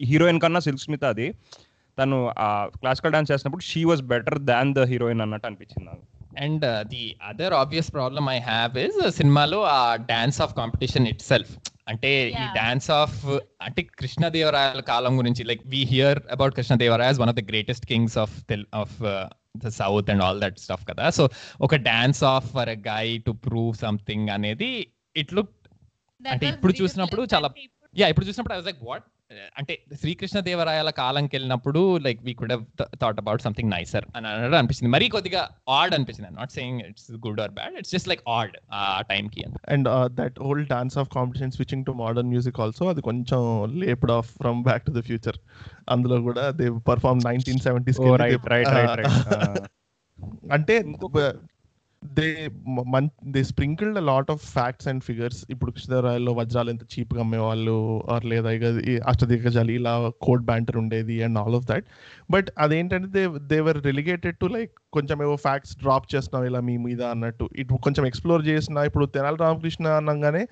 [0.01, 1.33] హీరోయిన్ కన్నా సిల్క్ స్మిత్ అది.
[1.99, 6.14] తను ఆ క్లాసికల్ డాన్స్ చేసినప్పుడు she was better than the heroine అన్నట్టు అనిపించింది నాకు.
[6.37, 11.53] And the other obvious problem I have is సినిమాలో ఆ dance of competition itself
[11.87, 12.45] అంటే ఈ.
[12.55, 13.17] డాన్స్ ఆఫ్
[13.61, 18.35] అంటే కృష్ణదేవరాయల కాలం గురించి like we hear about Krishnadevaraya one of the greatest kings of
[18.75, 18.95] of
[19.57, 21.05] the south and all that stuff కదా.
[21.11, 21.23] So
[21.59, 24.71] ఒక dance of for a guy to prove something అనేది
[25.15, 25.53] it look
[26.21, 27.53] అంటే ఇప్పుడు చూసినప్పుడు చాలా-
[27.95, 29.05] యా ఇప్పుడు చూసినప్పుడు ఐ వాజ్ లైక్ వాట్
[29.57, 32.53] అంటే శ్రీకృష్ణ దేవరాయల కాలంకి వెళ్ళినప్పుడు like we could
[33.01, 37.41] thought about something nicer అని అనడం అనిపించింది మరీ కొద్దిగా ఆడ్ అనిపించింది not saying it's good
[37.41, 41.09] or bad it's just like odd ఆ time కి అని and that old dance of
[41.09, 43.41] competition switching to modern music also అది కొంచెం
[43.75, 45.39] leaped off from back to the future
[45.89, 48.01] అందులో కూడా దే పర్ఫార్మ్ నైన్టీన్ సెవెంటీస్
[50.51, 50.75] అంటే
[52.17, 52.27] they
[52.93, 55.39] man they sprinkled lot of facts and figures.
[55.53, 57.75] ఇప్పుడు కృష్ణదేవరాయల్లో వజ్రాలు ఎంత చీప్గా అమ్మేవాళ్ళు
[58.13, 58.65] ఆర్ లేదా ఇక
[59.11, 59.93] అష్టదిగ్గజాలు ఇలా
[60.27, 61.85] కోడ్ బ్యాంటర్ ఉండేది and all of that.
[62.35, 67.01] But అదేంటంటే they they were relegated to like కొంచెం ఏవో ఫ్యాక్ట్స్ డ్రాప్ చేస్తున్నావు ఇలా మీ మీద
[67.13, 67.47] అన్నట్టు.
[67.61, 70.43] ఇటు కొంచెం ఎక్స్ప్లోర్ చేసిన ఇప్పుడు తెనాలి రామకృష్ణ అనగానే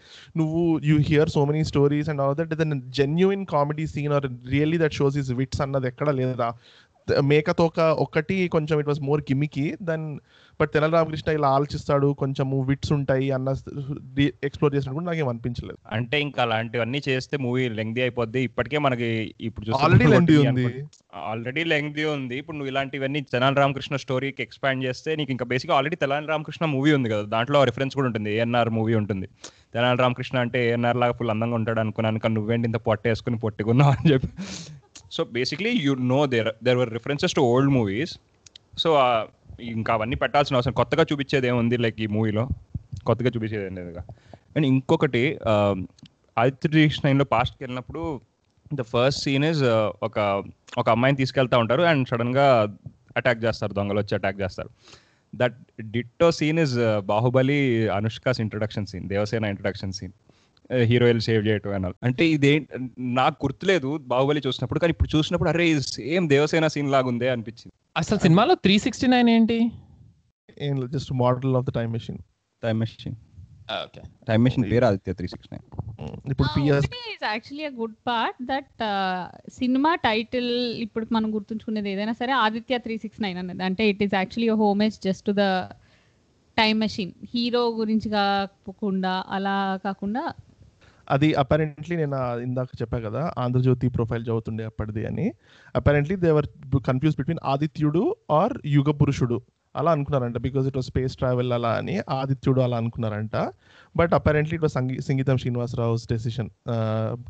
[0.41, 4.79] నువ్వు you hear so many stories and all that then genuine comedy scene are really
[4.85, 6.49] that shows is wits అన్నది ఎక్కడ లేదా.
[7.21, 10.19] మేకతోక ఒకటి కొంచెం it was more gimmicky then
[10.59, 13.49] but Tenali Ramakrishna ఇలా ఆలోచిస్తాడు కొంచెము విట్స్ ఉంటాయి అన్న
[14.47, 15.77] ఎక్స్ప్లోర్ చేసినట్టు కూడా నాకేం అనిపించలేదు.
[15.91, 18.43] అంటే ఇంకా అలాంటివన్నీ చేస్తే మూవీ లెంగ్దీ అయిపోద్ది.
[18.43, 20.85] ఇప్పటికే మనకి ఇప్పుడు ఆల్రెడీ లెండి ఉంది.
[21.15, 22.37] ఆల్రెడీ లెంగ్దీ ఉంది.
[22.37, 26.93] ఇప్పుడు నువ్వు ఇలాంటివన్నీ తెనాలి రామకృష్ణ స్టోరీకి ఎక్స్పాండ్ చేస్తే నీకు ఇంకా బేసిక్గా ఆల్రెడీ తెనాలి రామకృష్ణ మూవీ
[26.93, 27.21] ఉంది కదా.
[27.21, 28.29] దాంట్లో రిఫరెన్స్ కూడా ఉంటుంది.
[28.37, 29.29] ఏఎన్ఆర్ మూవీ ఉంటుంది.
[29.73, 33.91] తెనాలి రామకృష్ణ అంటే ఏఎన్ఆర్ లాగా ఫుల్ అందంగా ఉంటాడు అనుకున్నాను కానీ నువ్వేంటి ఇంత పొట్ట వేసుకుని పొట్టుకున్నావు
[33.91, 34.29] అని చెప్పి.
[35.15, 38.13] So basically you know there there were references to old movies
[38.77, 38.89] so
[39.61, 40.73] ఇంకా అవన్నీ పెట్టాల్సిన అవసరం.
[40.73, 42.43] కొత్తగా చూపించేది ఏముంది లైక్ ఈ మూవీలో
[43.07, 44.03] కొత్తగా చూపించేది ఏం లేదుగా.
[44.55, 45.39] అండ్ ఇంకొకటి
[46.37, 48.21] ఆదిత్య నైన్లో పాస్ట్కి వెళ్ళినప్పుడు
[48.73, 49.63] ద ఫస్ట్ సీన్ ఇస్
[50.03, 50.43] ఒక
[50.77, 52.75] ఒక అమ్మాయిని తీసుకెళ్తా ఉంటారు అండ్ సడన్గా
[53.17, 54.69] అటాక్ చేస్తారు దొంగలు వచ్చి అటాక్ చేస్తారు.
[55.35, 55.57] That
[55.91, 60.13] ditto scene is Baahubali Anushka's introduction scene Devasena introduction scene
[60.85, 62.53] heroine save చేయటం అని అంటే ఇదే
[63.17, 67.73] నాకు గుర్తులేదు బాహుబలి చూసినప్పుడు కానీ ఇప్పుడు చూసినప్పుడు అరే సేమ్ దేవసేన సీన్ లాగుందే అనిపించింది.
[67.95, 69.59] అసలు సినిమాలో త్రీ సిక్స్టీ నైన్ ఏంటి?
[70.57, 72.19] ఏం just model of the time machine
[72.63, 73.15] time machine
[73.77, 75.63] okay time machine పేరు ఆదిత్య త్రీ సిక్స్ నైన్
[76.31, 78.81] ఇప్పుడు PS is actually a good part that
[79.53, 80.49] cinema title
[80.85, 83.63] ఇప్పుడు మనం గుర్తుంచుకునేది ఏదైనా సరే ఆదిత్య త్రీ సిక్స్ నైన్ అనేది.
[83.63, 85.45] అంటే it is actually homage just the
[86.57, 90.23] time machine hero గురించి కాకుండా అలా కాకుండా
[91.11, 95.31] అది అపారెంట్లీ నేను ఇందాక చెప్పా కదా ఆంధ్రజ్యోతి ప్రొఫైల్ చదువుతుండే అప్పటిది అని.
[95.75, 96.47] Apparently they were
[96.87, 99.41] confuse between ఆదిత్యుడు ఆర్ యుగ పురుషుడు
[99.75, 103.51] అలా అనుకున్నారంట because it was space travel అలా అని ఆదిత్యుడు అలా అనుకున్నారంట.
[103.97, 106.49] బట్ అపారెంట్లీ ఇట్ వాస్ సంగీ సంగీతం శ్రీనివాసరావు డెసిషన్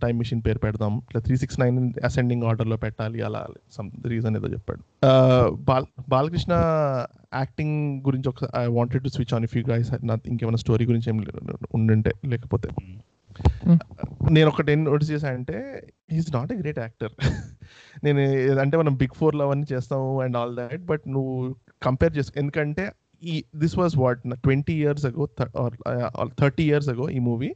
[0.02, 0.98] టైం మిషన్ పేరు పెడదాం.
[0.98, 4.82] ఇట్లా త్రీ సిక్స్ నైన్ అసెండింగ్ ఆర్డర్లో పెట్టాలి అలా సమ్ రీజన్ ఏదో చెప్పాడు.
[5.50, 6.54] బాల్ బాలకృష్ణ
[7.36, 9.94] యాక్టింగ్ గురించి ఒక I wanted to switch on if you guys
[10.28, 11.26] ఇంకేమైనా స్టోరీ గురించి ఏం
[11.74, 12.70] ఉండుంటే లేకపోతే.
[12.70, 13.00] Hmm.
[14.36, 15.58] నేను ఒకటి ఏం నోటీస్ చేశానంటే
[16.17, 17.13] is not a great actor
[18.06, 18.22] నేను
[18.63, 21.34] అంటే మనం బిగ్ ఫోర్లో అవన్నీ చేస్తాము అండ్ ఆల్ దాట్ బట్ నువ్వు
[21.88, 22.86] కంపేర్ చేసు ఎందుకంటే
[23.34, 25.26] ఈ this was what twenty years ago
[26.41, 27.52] thirty years ago ఈ మూవీ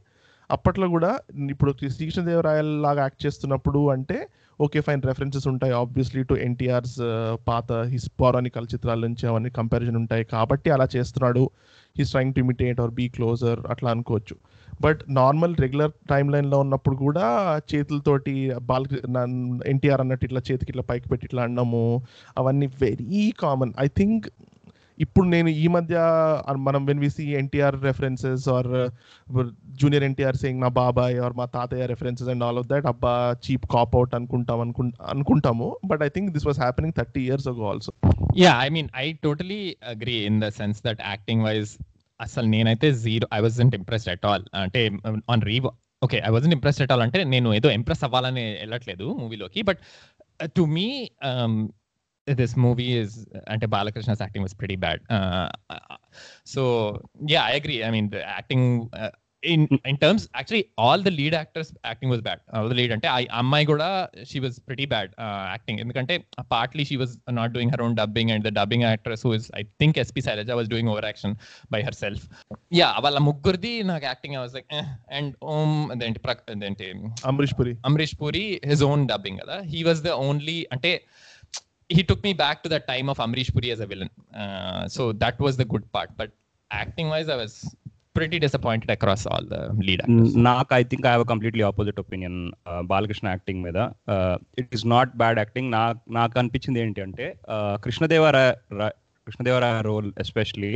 [0.50, 1.12] అప్పట్లో కూడా
[1.52, 4.18] ఇప్పుడు శ్రీకృష్ణ దేవరాయల్ లాగా యాక్ట్ చేస్తున్నప్పుడు అంటే
[4.60, 6.96] ఓకే ఫైన్ రెఫరెన్సెస్ ఉంటాయి ఆబ్వియస్లీ టు ఎన్టీఆర్స్
[7.48, 10.24] పాత హిస్ పౌరాణికల చిత్రాల నుంచి అవన్నీ కంపారిజన్ ఉంటాయి.
[10.32, 11.42] కాబట్టి అలా చేస్తున్నాడు.
[11.96, 14.36] He's trying to imitate or be closer అట్లా అనుకోవచ్చు.
[14.80, 17.26] బట్ నార్మల్ రెగ్యులర్ టైం లైన్లో ఉన్నప్పుడు కూడా
[17.74, 18.86] చేతులతోటి బాల్
[19.66, 22.02] ఎన్టీఆర్ అన్నట్టు ఇట్లా చేతికి ఇట్లా పైకి పెట్టి ఇట్లా అనడము
[22.38, 24.26] అవన్నీ వెరీ కామన్ ఐ థింక్
[25.00, 25.96] ఇప్పుడు నేను ఈ మధ్య
[26.56, 28.68] మనం when we see NTR references or
[29.80, 33.66] junior NTR saying నా బాబాయ్ ఆర్ మా తాతయ్య references and all of that అబ్బా చీప్
[33.66, 35.76] కాప్ అవుట్ అనుకుంటాం అనుకుం అనుకుంటాము.
[35.84, 37.92] But I think this was happening thirty years ago also
[38.36, 41.78] ya I mean I totally agree in the sense that acting wise
[42.20, 44.90] అసలు నేనైతే zero I was impressed at all అంటే
[45.30, 45.60] on re
[46.04, 49.62] okay I was impressed at all అంటే నేను ఏదో impress అవ్వాలని వెళ్ళట్లేదు మూవీలోకి.
[49.62, 49.78] But
[50.44, 51.10] to me
[52.30, 55.00] this movie is అంటే Balakrishna acting is pretty bad
[56.46, 56.94] so
[57.30, 58.88] ya I agree I mean acting
[59.43, 63.07] in in terms actually all the lead actors acting was bad all the lead ante
[63.19, 63.87] i ammai kuda
[64.29, 66.15] she was pretty bad uh, acting ఎందుకంటే
[66.53, 69.65] partly she was not doing her own dubbing and the dubbing actress who is i
[69.81, 71.33] think sp Sailaja was doing overaction
[71.75, 72.21] by herself
[72.81, 74.69] yeah వాళ్ళ ముగ్గురిది నాకు acting I was like
[75.17, 76.89] and um అదేంటి ప్రక్ అదేంటి
[77.33, 80.93] Amrish Puri Amrish Puri his own dubbing కదా he was the only అంటే
[81.89, 84.09] he took me back to the time of Amrish Puri as a villain.
[84.41, 86.09] Uh, so that was the good part.
[86.19, 86.29] But
[86.71, 87.53] acting wise, I was
[88.18, 90.30] pretty disappointed across all the lead actors.
[90.48, 92.38] నాకు I think I have completely opposite opinion
[92.92, 93.78] Balakrishna acting మీద.
[94.60, 97.26] It is not bad acting నాకు నాకు అనిపించింది ఏంటి అంటే
[97.86, 98.52] Krishnadevaraya
[99.26, 100.74] Krishnadevaraya role especially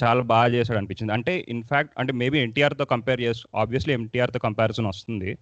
[0.00, 1.12] చాలా బాగా చేశాడు అనిపించింది.
[1.16, 5.32] అంటే ఇన్ఫ్యాక్ట్ అంటే మేబీ ఎన్టీఆర్తో కంపేర్ చేసి ఆబ్వియస్లీ ఎన్టీఆర్తో కంపారిజన్ వస్తుంది.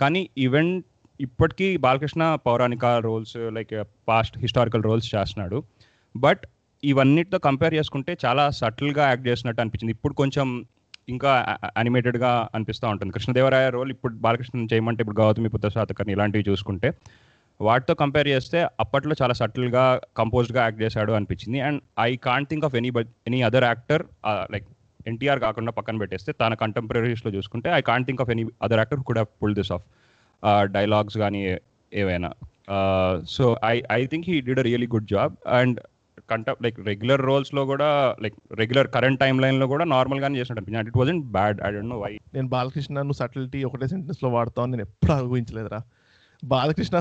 [0.00, 0.84] కానీ ఈవెంట్
[1.20, 3.72] ఇప్పటికీ బాలకృష్ణ పౌరాణిక roles like
[4.10, 5.58] past historical roles చేస్తున్నాడు.
[6.14, 6.42] బట్
[6.90, 9.94] ఇవన్నిటితో కంపేర్ చేసుకుంటే చాలా సటిల్గా యాక్ట్ చేసినట్టు అనిపించింది.
[9.96, 10.48] ఇప్పుడు కొంచెం
[11.12, 11.32] ఇంకా
[11.80, 13.12] అనిమేటెడ్గా అనిపిస్తూ ఉంటుంది.
[13.16, 16.90] కృష్ణదేవరాయ రోల్ ఇప్పుడు బాలకృష్ణ చేయమంటే ఇప్పుడు గౌతమి బుద్ధ శాతకర్ని ఇలాంటివి చూసుకుంటే
[17.60, 19.82] వాటితో కంపేర్ చేస్తే అప్పట్లో చాలా సటిల్గా
[20.20, 21.58] కంపోజ్డ్గా యాక్ట్ చేశాడు అనిపించింది.
[21.66, 22.90] And I can't think of any
[23.30, 24.04] any other actor
[24.54, 24.66] like
[25.10, 29.20] NTR కాకుండా పక్కన పెట్టేస్తే తన కంటెంపరీస్లో చూసుకుంటే I can't think of any other actor could
[29.20, 29.84] have pull this off
[30.76, 31.42] dialogues కానీ
[31.92, 32.30] ఏవైనా.
[33.34, 35.78] So I I think he did a really good job and
[36.28, 37.88] కంట like regular రోల్స్లో కూడా
[38.22, 41.90] లైక్ రెగ్యులర్ కరెంట్ టైమ్ లైన్లో కూడా నార్మల్ గానే చేసినట్టు అనిపించింది it wasn't bad I don't
[41.90, 42.12] know why.
[42.34, 45.80] నేను బాలకృష్ణ నువ్వు సటిలిటీ ఒకటే సెంటెన్స్లో వాడతావు నేను ఎప్పుడు ఊహించలేదురా
[46.42, 47.00] బాలకృష్ణ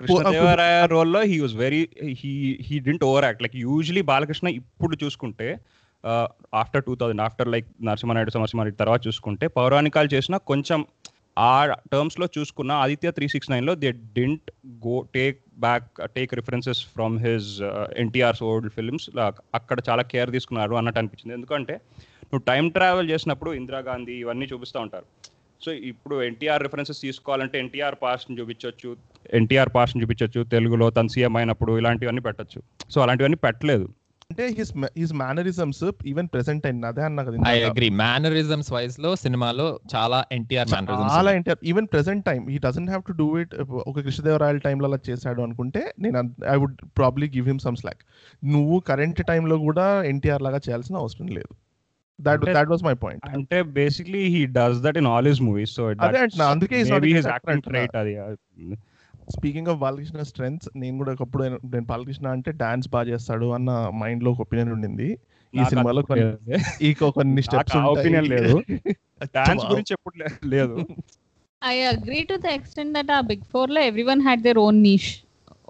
[0.00, 1.80] కృష్ణదేవరాయ రోల్లో he was very
[2.20, 2.32] he
[2.66, 5.48] he didn't over act like usually Balakrishna ఇప్పుడు చూసుకుంటే
[6.54, 10.80] after two thousand after like Narasimhanaidu Samarasimhareddy తర్వాత చూసుకుంటే పౌరాణికాలు చేసిన కొంచెం
[11.36, 14.50] ఆ టర్మ్స్లో చూసుకున్న ఆదిత్య త్రీ సిక్స్ నైన్లో they didn't
[14.86, 17.62] go take back take references from his
[17.96, 19.10] NTR's old films
[19.54, 21.34] అక్కడ చాలా కేర్ తీసుకున్నారు అన్నట్టు అనిపించింది.
[21.34, 21.72] ఎందుకంటే
[22.22, 25.06] నువ్వు టైం ట్రావెల్ చేసినప్పుడు ఇందిరాగాంధీ ఇవన్నీ చూపిస్తూ ఉంటారు.
[25.64, 28.96] సో ఇప్పుడు ఎన్టీఆర్ రిఫరెన్సెస్ తీసుకోవాలంటే ఎన్టీఆర్ పాస్ట్ని చూపించవచ్చు
[29.32, 32.62] ఎన్టీఆర్ పాస్ట్ని చూపించవచ్చు తెలుగులో తన సీఎం అయినప్పుడు ఇలాంటివన్నీ పెట్టొచ్చు.
[32.90, 33.86] సో అలాంటివన్నీ పెట్టలేదు.
[34.30, 37.58] అంటే his his mannerisms even present అయింది అదే అన్నా కదా ఐ.
[37.62, 43.04] అగ్రి మేనరిజమ్స్ వైజ్లో సినిమాలో చాలా ఎన్టీఆర్ చాలా mannerisms inter even present time he doesn't have
[43.04, 47.58] to do it ఒక కృష్ణదేవరాయల టైంలో అలా చేశాడు అనుకుంటే నేను I would probably give him
[47.58, 48.02] some slack
[48.46, 51.52] నువ్వు కరెంట్ టైంలో కూడా ఎన్టీఆర్ లాగా చేయాల్సిన అవసరం లేదు.
[52.18, 55.72] దట్ అంటే- దట్ వాస్ మై పాయింట్ అంటే basically he does that in all his movies
[55.74, 56.90] so అదే అంటున్నా, అందుకే హిస్
[57.28, 58.14] యాక్టింగ్ ట్రైట్ అది.
[59.30, 64.30] స్పీకింగ్ ఆఫ్ బాలకృష్ణ స్ట్రెంగ్స్ నేను కూడా ఒకప్పుడు నేను- బాలకృష్ణ అంటే డాన్స్ బాగా చేస్తాడు అన్న మైండ్లో
[64.30, 65.18] ఒక ఒపీనియన్ ఉండింది.
[65.60, 68.62] ఈ సినిమాలో కొన్ని ఈ కొన్ని స్టెప్స్ ఆ opinion లేదు.
[69.24, 70.86] డాన్స్ గురించి ఎప్పుడు లేదు.
[71.70, 75.24] I agree to the extent that our big four లో everyone had their own niche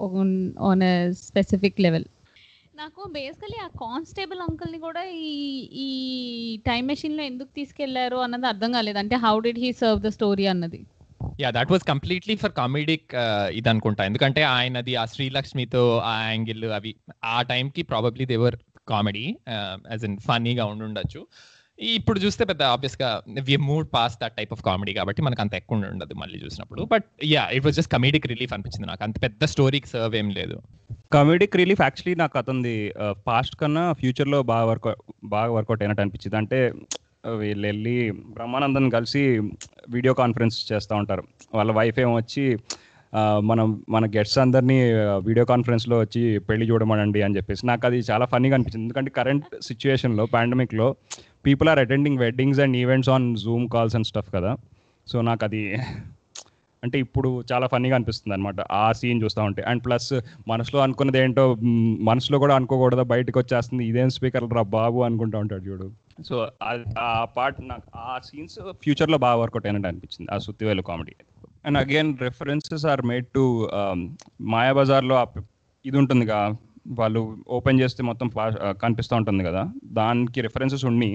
[0.05, 2.05] on on a specific level.
[2.77, 8.99] నాకు బేసికలీ ఆ కానిస్టేబుల్ అంకుల్ని కూడా ఈ ఈ టైం మెషిన్లో ఎందుకు తీసుకెళ్ళారు అన్నది అర్థం కాలేదు.
[8.99, 10.87] అంటే how did he serve the story అన్నది.
[11.43, 13.09] Ya that was completely for comedic
[13.59, 14.03] ఇది అనుకుంటా.
[14.11, 16.93] ఎందుకంటే ఆయనది ఆ శ్రీలక్ష్మితో ఆ యాంగిల్ అవి
[17.37, 18.57] ఆ టైంకి probably they were
[18.93, 19.27] comedy
[19.93, 21.23] as in ఫన్నీగా ఉండుండొచ్చు.
[21.79, 23.09] ఇప్పుడు చూస్తే పెద్ద ఆబ్వియస్గా
[23.47, 26.83] we moved past that type of comedy కాబట్టి మనకు అంత ఎక్కువ ఉండదు మళ్ళీ చూసినప్పుడు.
[26.93, 29.03] But ya it was just comedic relief అనిపించింది నాకు.
[29.07, 30.59] అంత పెద్ద స్టోరీకి సర్వ్ ఏం లేదు.
[31.17, 34.89] కమెడిక్ రిలీఫ్ యాక్చువల్లీ నాకు అతనిది uh, పాస్ట్ కన్నా ఫ్యూచర్లో బాగా వర్క్
[35.35, 36.39] బాగా వర్కౌట్ అయినట్టు అనిపించింది.
[36.43, 36.61] అంటే
[37.29, 39.39] వీళ్ళు వెళ్ళి బ్రహ్మానందన్ కలిసి
[39.89, 41.23] వీడియో కాన్ఫరెన్స్ చేస్తూ ఉంటారు.
[41.55, 42.59] వాళ్ళ వైఫ్ ఏమో వచ్చి
[43.41, 47.67] మనం మన గెట్స్ అందరినీ వీడియో కాన్ఫరెన్స్లో వచ్చి పెళ్ళి చూడమనండి అని చెప్పేసి.
[47.67, 48.85] నాకు అది చాలా ఫన్నీగా అనిపించింది.
[48.85, 50.95] ఎందుకంటే కరెంట్ సిచ్యువేషన్లో పాండమిక్లో
[51.47, 54.57] people are attending weddings and events on Zoom calls and stuff కదా.
[55.07, 55.75] సో నాకు అది
[56.85, 59.63] అంటే ఇప్పుడు చాలా ఫన్నీగా అనిపిస్తుంది అనమాట ఆ సీన్ చూస్తూ ఉంటే.
[59.63, 60.15] అండ్ ప్లస్
[60.49, 61.55] మనసులో అనుకున్నది ఏంటో
[62.01, 63.03] మనసులో కూడా అనుకోకూడదు.
[63.03, 66.04] బయటకు వచ్చేస్తుంది ఇదేం స్పీకర్ రా బాబు అనుకుంటా ఉంటాడు చూడు.
[66.19, 66.37] సో
[67.01, 71.15] ఆ పార్ట్ నాకు ఆ సీన్స్ ఫ్యూచర్లో బాగా వర్కౌట్ అయినట్టు అనిపించింది ఆ Suthivelu comedy.
[71.65, 73.45] And again references are made to
[74.41, 75.17] మాయాబజార్లో
[75.85, 76.39] ఇది ఉంటుందిగా
[76.99, 78.29] వాళ్ళు ఓపెన్ చేస్తే మొత్తం
[78.79, 81.11] కనిపిస్తూ ఉంటుంది కదా దానికి రెఫరెన్సెస్ ఉన్ని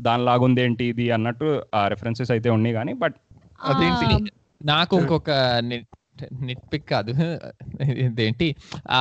[0.00, 3.16] దాని లాగుంది ఏంటి ఇది అన్నట్టు ఆ రెఫరెన్సెస్ అయితే ఉన్నాయి కానీ బట్
[3.60, 4.30] అదేంటి?
[4.60, 5.30] నాకు ఇంకొక
[6.42, 7.10] నిట్ పిక్ కాదు
[8.04, 8.48] ఇదేంటి?
[8.90, 9.00] ఆ,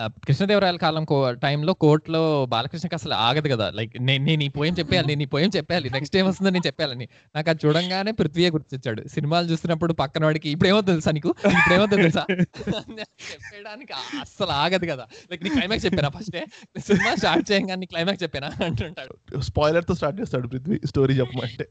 [0.00, 3.70] కృష్ణదేవరాయల కాలం కో టైంలో కోర్టులో బాలకృష్ణకి అసలు ఆగదు కదా.
[3.70, 7.08] లైక్ నేను నేను ఈ పోయం చెప్పాలి నేను ఈ పోయం చెప్పాలి నెక్స్ట్ ఏం వస్తుందో నేను చెప్పాలని
[7.36, 9.08] నాకు అది చూడంగానే పృథ్వీయే గుర్తొచ్చాడు.
[9.08, 11.28] సినిమాలు చూస్తున్నప్పుడు పక్కన వాడికి ఇప్పుడేమో తెలుసా నీకు?
[11.28, 12.26] ఇప్పుడేమో తెలుసా?
[12.32, 15.06] చెప్పడానికి అస్సలు ఆగదు కదా.
[15.30, 18.64] లైక్ నీ క్లైమాక్స్ చెప్పానా ఫస్ట్ సినిమా స్టార్ట్ చేయగానే క్లైమాక్స్ చెప్పానా?
[18.64, 19.40] అంటుంటాడు.
[19.40, 20.80] స్పాయిలర్తో స్టార్ట్ చేస్తాడు పృథ్వీ.
[20.84, 21.68] స్టోరీ చెప్పమంటే.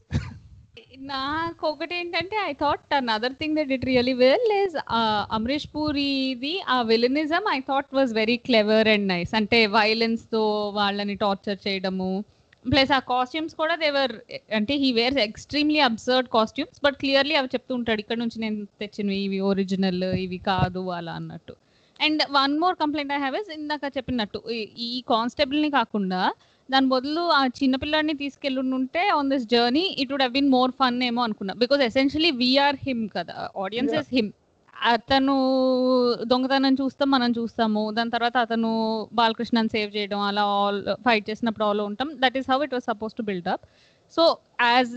[0.98, 4.76] నాకు ఒకటి ఏంటంటే I thought another thing that it really well is
[5.30, 11.58] Amrish పూరిది ఆ villainism I thought was very clever and nice అంటే వైలెన్స్తో వాళ్ళని టార్చర్
[11.68, 12.24] చేయడము.
[12.72, 14.12] ప్లస్ ఆ కాస్ట్యూమ్స్ కూడా దేవర్
[14.54, 19.16] అంటే he wears extremely absurd costumes but clearly అవి చెప్తూ ఉంటాడు ఇక్కడ నుంచి నేను తెచ్చినవి
[19.16, 21.54] ఇవి ఒరిజినల్ ఇవి కాదు అలా అన్నట్టు.
[22.00, 24.42] And one more complaint I have is ఇందాక చెప్పినట్టు
[24.78, 26.32] ఈ- కానిస్టేబుల్ని కాకుండా
[26.68, 30.98] దాని బదులు ఆ చిన్నపిల్లాడిని తీసుకెళ్ళి ఉంటే on this journey it would have been more fun
[31.08, 31.54] ఏమో అనుకున్నా.
[31.62, 33.36] బికాస్ ఎసెన్షియలీ వీఆర్ హిమ్ కదా.
[33.64, 34.30] ఆడియన్స్ ఇస్ హిమ్
[34.92, 35.34] అతను
[36.30, 37.82] దొంగతనం చూస్తాం మనం చూస్తాము.
[37.96, 38.70] దాని తర్వాత అతను
[39.18, 42.08] బాలకృష్ణని సేవ్ చేయడం అలా ఆల్ ఫైట్ చేసినప్పుడు ఆల్ ఉంటాం.
[42.24, 43.64] That is how it was suppose to build up
[44.14, 44.22] so
[44.72, 44.94] as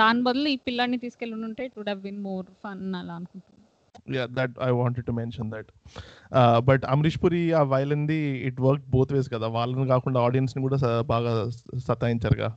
[0.00, 3.51] దాని బదులు ఈ పిల్లాడిని తీసుకెళ్ళి ఉంటే it would have been more fun అలా అనుకుంటున్నాను
[4.06, 5.66] yeah that i wanted to mention that.
[6.32, 9.46] Uh, but amrish puri ఆ violin the it work both ways కదా.
[9.56, 11.32] వాళ్ళని కాకుండా ఆడియన్స్ని కూడా బాగా
[11.86, 12.48] సతాయించారుగా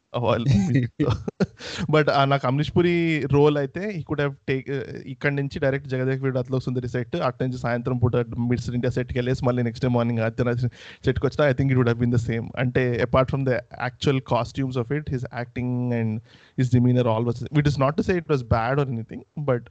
[1.96, 2.94] బట్ నాకు అమరీష్ పురి
[3.36, 4.70] రోల్ అయితే ఈ కుడ్ హ్యావ్ టేక్
[5.06, 8.16] ఇక్కడ నుంచి డైరెక్ట్ జగదేక్ అట్లా సుందరి సెట్ అటు నుంచి సాయంత్రం పూట
[8.50, 10.64] మిడ్స్ ఇండియా సెట్కి వెళ్ళేసి మళ్ళీ నెక్స్ట్ డే మార్నింగ్ ఆదిత్యనాథ్
[11.06, 13.54] సెట్కి వచ్చినా I think it would have been the same అంటే apart from the
[13.86, 16.16] actual costumes of it his acting and
[16.58, 19.68] his demeanour all was it is not to say it was bad or anything but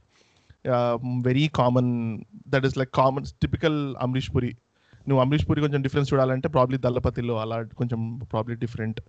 [1.21, 4.57] very common that is like common typical Amrish Puri
[5.09, 9.01] నువ్వు అమరీష్ పురి కొంచెం difference చూడాలంటే probably దల్లపతిలో అలా కొంచెం probably different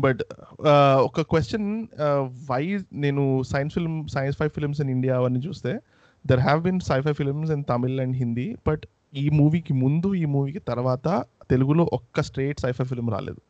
[0.00, 0.22] but
[1.00, 1.86] ఒక question
[2.50, 5.80] why నేను science film science five films in India అవన్నీ చూస్తే
[6.26, 8.82] there have been scifi films in Tamil and Hindi but
[9.14, 13.40] ఈ మూవీకి ముందు ఈ మూవీకి తర్వాత తెలుగులో ఒక్క స్ట్రేట్ సైఫై ఫిల్మ్ రాలేదు.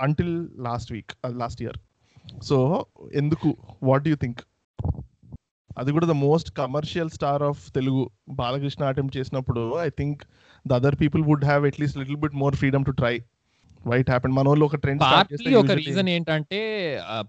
[0.00, 1.91] Until last week last year
[2.40, 2.56] so
[3.14, 3.48] ఎందుకు?
[3.82, 4.40] వాట్ యూ థింక్
[5.78, 10.22] అది కూడా the most commercial star of Telugu Balakrishna attempt చేసినప్పుడు I think
[10.64, 13.14] the other people would have at least little bit more freedom to try
[13.90, 16.58] why'd happen మన వాళ్ళు ఒక trend partly ఒక reason ఏంటంటే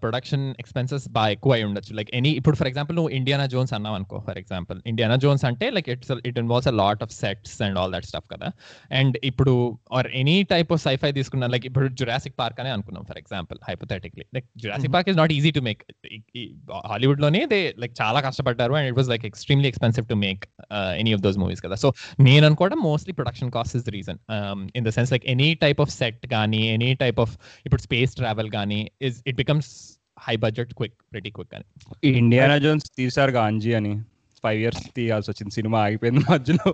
[0.04, 1.92] production expenses బాగా ఎక్కువ అయి ఉండొచ్చు.
[2.00, 5.68] లైక్ ఎనీ ఇప్పుడు ఫర్ ఎగ్జాంపుల్ నువ్వు ఇండియానా జోన్స్ అన్నావు అనుకో ఫర్ ఎగ్జాంపుల్ ఇండియానా జోన్స్ అంటే
[5.78, 8.50] like it's it involves a lot of sets and all that stuff కదా.
[9.00, 9.54] అండ్ ఇప్పుడు
[10.00, 14.26] or any type of scifi తీసుకున్నా లైక్ ఇప్పుడు జురాసిక్ పార్క్ అనే అనుకున్నాం for example hypothetically
[14.38, 15.84] like Jurassic Park is not easy to make
[16.92, 20.44] హాలీవుడ్లోనే they like చాలా కష్టపడ్డారు and it was like extremely expensive to make
[21.02, 21.78] any of those movies కదా.
[21.84, 21.89] So
[22.30, 24.20] నేను అనుకోవడం mostly production cost is the reason
[24.80, 28.49] in the sense like any type of set కానీ any type of ఇప్పుడు space travel
[28.49, 31.65] కానీ is it becomes high budget quick pretty quick అని.
[32.03, 33.93] Indiana Jones తీసారు గాంజీ అని
[34.43, 35.53] ఫైవ్ ఇయర్స్ తీయాల్సి వచ్చింది.
[35.53, 36.73] Cinema ఆగిపోయింది మధ్యలో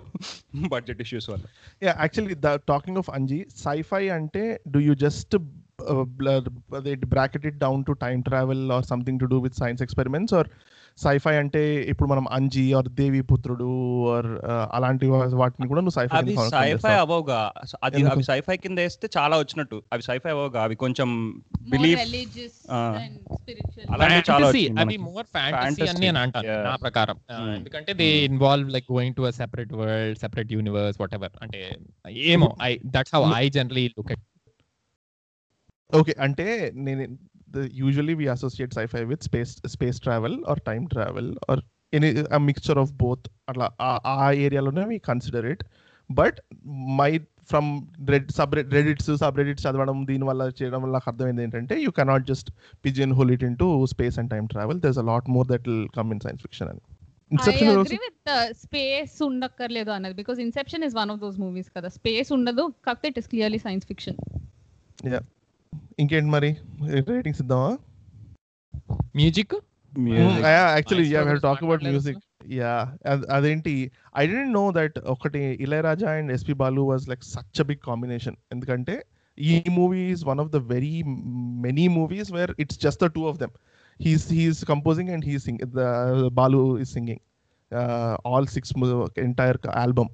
[0.68, 1.44] బడ్జెట్ ఇష్యూస్ వల్ల.
[1.82, 5.36] Yeah actually the talking of Anji sci-fi అంటే do you just
[7.06, 10.48] bracket it down to time travel or something to do with science experiments or
[11.00, 11.60] sci-fi అంటే
[11.90, 13.68] ఇప్పుడు మనం అంజీ ఆర్ దేవి పుత్రుడు
[14.12, 14.28] ఆర్
[14.76, 15.06] అలాంటి
[15.40, 17.38] వాటిని కూడా నువ్వు సైఫై అవి సైఫై అవవుగా
[17.86, 18.02] అది?
[18.12, 21.08] అవి సైఫై కింద వేస్తే చాలా వచ్చినట్టు అవి సైఫై అవవుగా అవి కొంచెం
[21.62, 22.00] More బిలీఫ్.
[23.94, 24.46] అలాంటివి చాలా
[24.82, 24.96] అవి.
[25.06, 26.54] మోర్ ఫ్యాంటసీ అని నేను అంటాను.
[26.66, 27.50] నా ప్రకారం Hmm.
[27.56, 31.60] ఎందుకంటే they involve like going to a separate world separate universe whatever అంటే
[32.28, 34.24] ఏమో I that's how I generally look at
[35.92, 36.46] okay అంటే
[36.86, 37.04] నేను
[37.80, 42.10] usually we associate sci-fi with space space travel or time travel or any
[42.46, 45.62] mixture of both అట్లా ఆ- ఆ ఏరియాలోనే we consider it
[46.10, 46.38] but
[46.98, 47.10] my
[47.50, 47.68] from
[48.08, 48.28] red
[48.74, 52.48] subreddits subreddits చదవడం దీని వల్ల చేయడం వల్ల అర్థమైంది ఏంటంటే you cannot just
[52.84, 56.10] pigeon hole it into space and time travel there's a lot more that will come
[56.12, 56.82] in science fiction అని
[57.96, 61.88] with స్పేస్ ఉండక్కర్లేదు అన్నది because Inception is one of those movies కదా.
[61.96, 64.18] స్పేస్ ఉండదు కాకపోతే it is clearly science fiction
[65.06, 65.20] also-
[66.00, 66.50] ఇంకేంటి మరి?
[67.10, 67.70] Ratings ఇద్దామా?
[69.18, 69.54] Music?
[69.92, 70.42] Music.
[70.48, 71.20] Actually yeah.
[71.46, 72.20] Talk about music
[72.58, 72.74] yeah
[73.36, 73.72] అదేంటి?
[74.16, 78.36] I dent know that ఒకటి Ilaiyaraaja and SP Balu was like such a big combination
[78.52, 78.94] ఎందుకంటే
[79.38, 80.94] ఈ movie is one of the very
[81.66, 83.54] many movies where it's just the two of them
[84.00, 85.86] he's he's composing and he sing the
[86.32, 87.22] Balu is singing
[88.26, 88.72] all six
[89.24, 90.10] entire album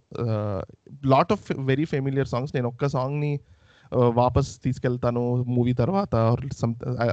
[1.06, 3.32] lot of very familiar songs నేను ఒక్క సాంగ్ని
[3.94, 6.36] వాపస్ తీసుకెళ్తాను movie తర్వాత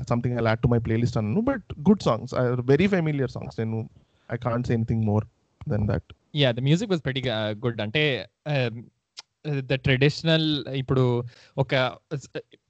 [0.09, 1.41] something I add to my playlist అన్నాను.
[1.41, 3.89] But good songs very familiar songs నేను
[4.31, 5.25] I can't say anything more
[5.69, 7.21] than that yeah the music was very
[7.65, 8.25] good అంటే
[9.69, 10.45] the traditional
[10.81, 11.03] ఇప్పుడు
[11.63, 11.71] ఒక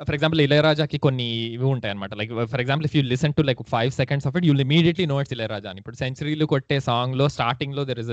[0.08, 3.62] ఫర్ ఎగ్జాంపుల్ ఇళయరాజాకి కొన్ని ఇవి ఉంటాయి అనమాట like for example if you listen to like
[3.74, 7.84] five seconds of it you'll immediately know it's Ilaiyaraaja అని ఇప్పుడు సెంచరీలు కొట్టే సాంగ్లో స్టార్టింగ్లో
[7.92, 8.12] there is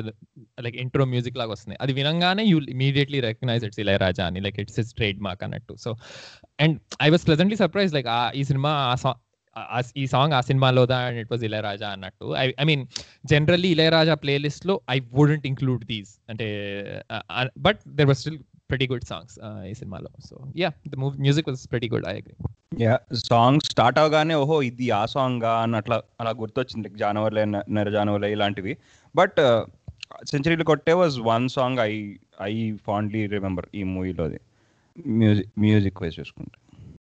[0.66, 1.78] like intro music లాగా వస్తుంది.
[1.84, 5.74] అది వినంగానే you immediately recognise it's Ilaiyaraaja అని like it's is trademark అన్నట్టు.
[5.86, 5.92] So
[6.64, 8.08] and I was pleasantly surprise like
[8.40, 9.20] ఈ సినిమా ఆ సాంగ్
[10.02, 12.26] ఈ సాంగ్ ఆ సినిమాలోదా అండ్ ఇట్ వాజ్ ఇళయరాజా అన్నట్టు.
[12.42, 12.82] I I mean
[13.32, 16.46] generally Ilaiyaraaja ప్లేలిస్ట్లో ఐ వుడెంట్ ఇంక్లూడ్ దీస్ అంటే
[17.66, 18.38] but there was still
[18.70, 19.32] pretty good songs
[19.70, 20.10] ఈ సినిమాలో.
[20.28, 22.34] So yeah the music was pretty good I agree
[22.84, 22.94] yeah
[23.30, 27.44] song start అవగానే ఓహో ఇది ఆ song అని అట్లా అలా గుర్తొచ్చింది జానవర్లే
[27.76, 28.74] నెర జానవర్లే ఇలాంటివి.
[29.14, 29.40] బట్
[30.30, 31.92] సెంచరీలు కొట్టే was one song I
[32.50, 32.54] I
[32.86, 34.40] fondly remember ఈ మూవీలోది
[35.20, 36.56] మ్యూజిక్ మ్యూజిక్ వైజ్ చూసుకుంటే.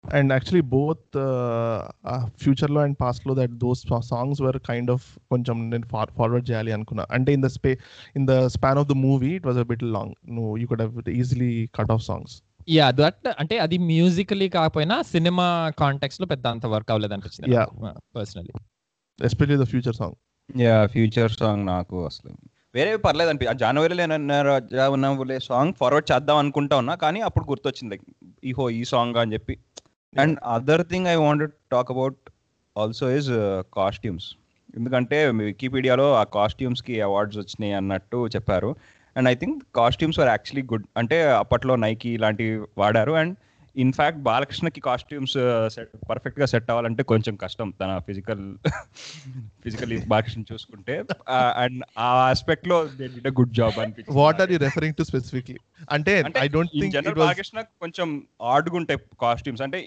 [0.09, 1.17] అండ్ యాక్చువల్లీ బోత్
[2.41, 7.05] ఫ్యూచర్లో అండ్ పాస్ట్లో that those songs were kind of కొంచెం నేను ఫార్వర్డ్ చేయాలి అనుకున్నా.
[7.15, 7.71] అంటే in the spa
[8.15, 10.83] in the span of the movie it was a bit long నువ్వు you could
[11.15, 12.35] easily cut off songs
[12.69, 17.67] yeah that అంటే అది మ్యూజికలీ కాకపోయినా సినిమా కాంటెక్స్లో పెద్ద అంత వర్క్ అవ్వలేదు అనిపించింది Yeah.
[18.15, 18.53] Personally
[19.19, 20.17] especially the future song
[20.49, 22.31] yeah future song నాకు అసలు
[22.75, 24.03] వేరే పర్లేదు అనిపి జనవరిలో
[24.95, 27.97] ఉన్నవులే సాంగ్ ఫార్వర్డ్ చేద్దాం అనుకుంటా ఉన్నా కానీ అప్పుడు గుర్తొచ్చింది
[28.43, 29.55] ఈహో ఈ సాంగ్ అని చెప్పి.
[30.17, 32.17] And other thing I want talk about
[32.75, 33.29] also is
[33.73, 34.27] costumes
[34.75, 38.75] ఎందుకంటే వికీపీడియాలో ఆ కాస్ట్యూమ్స్కి అవార్డ్స్ వచ్చినాయి అన్నట్టు చెప్పారు.
[39.15, 43.11] And I think costumes are actually good అంటే అప్పట్లో నైకి ఇలాంటివి వాడారు.
[43.11, 43.33] అండ్
[43.83, 45.35] ఇన్ఫాక్ట్ బాలకృష్ణకి కాస్ట్యూమ్స్
[45.75, 48.43] సెట్ పర్ఫెక్ట్గా సెట్ అవ్వాలంటే కొంచెం కష్టం తన ఫిజికల్
[49.65, 50.95] ఫిజికల్ బాలకృష్ణ చూసుకుంటే.
[51.63, 55.59] అండ్ ఆ ఆస్పెక్ట్లో దే గుడ్ జాబ్ అనిపించింది what are you referring to specifically
[55.97, 58.07] అంటే I don't think general Balakrishna కొంచెం
[58.53, 59.79] ఆడ్గా ఉంటాయి కాస్ట్యూమ్స్ అంటే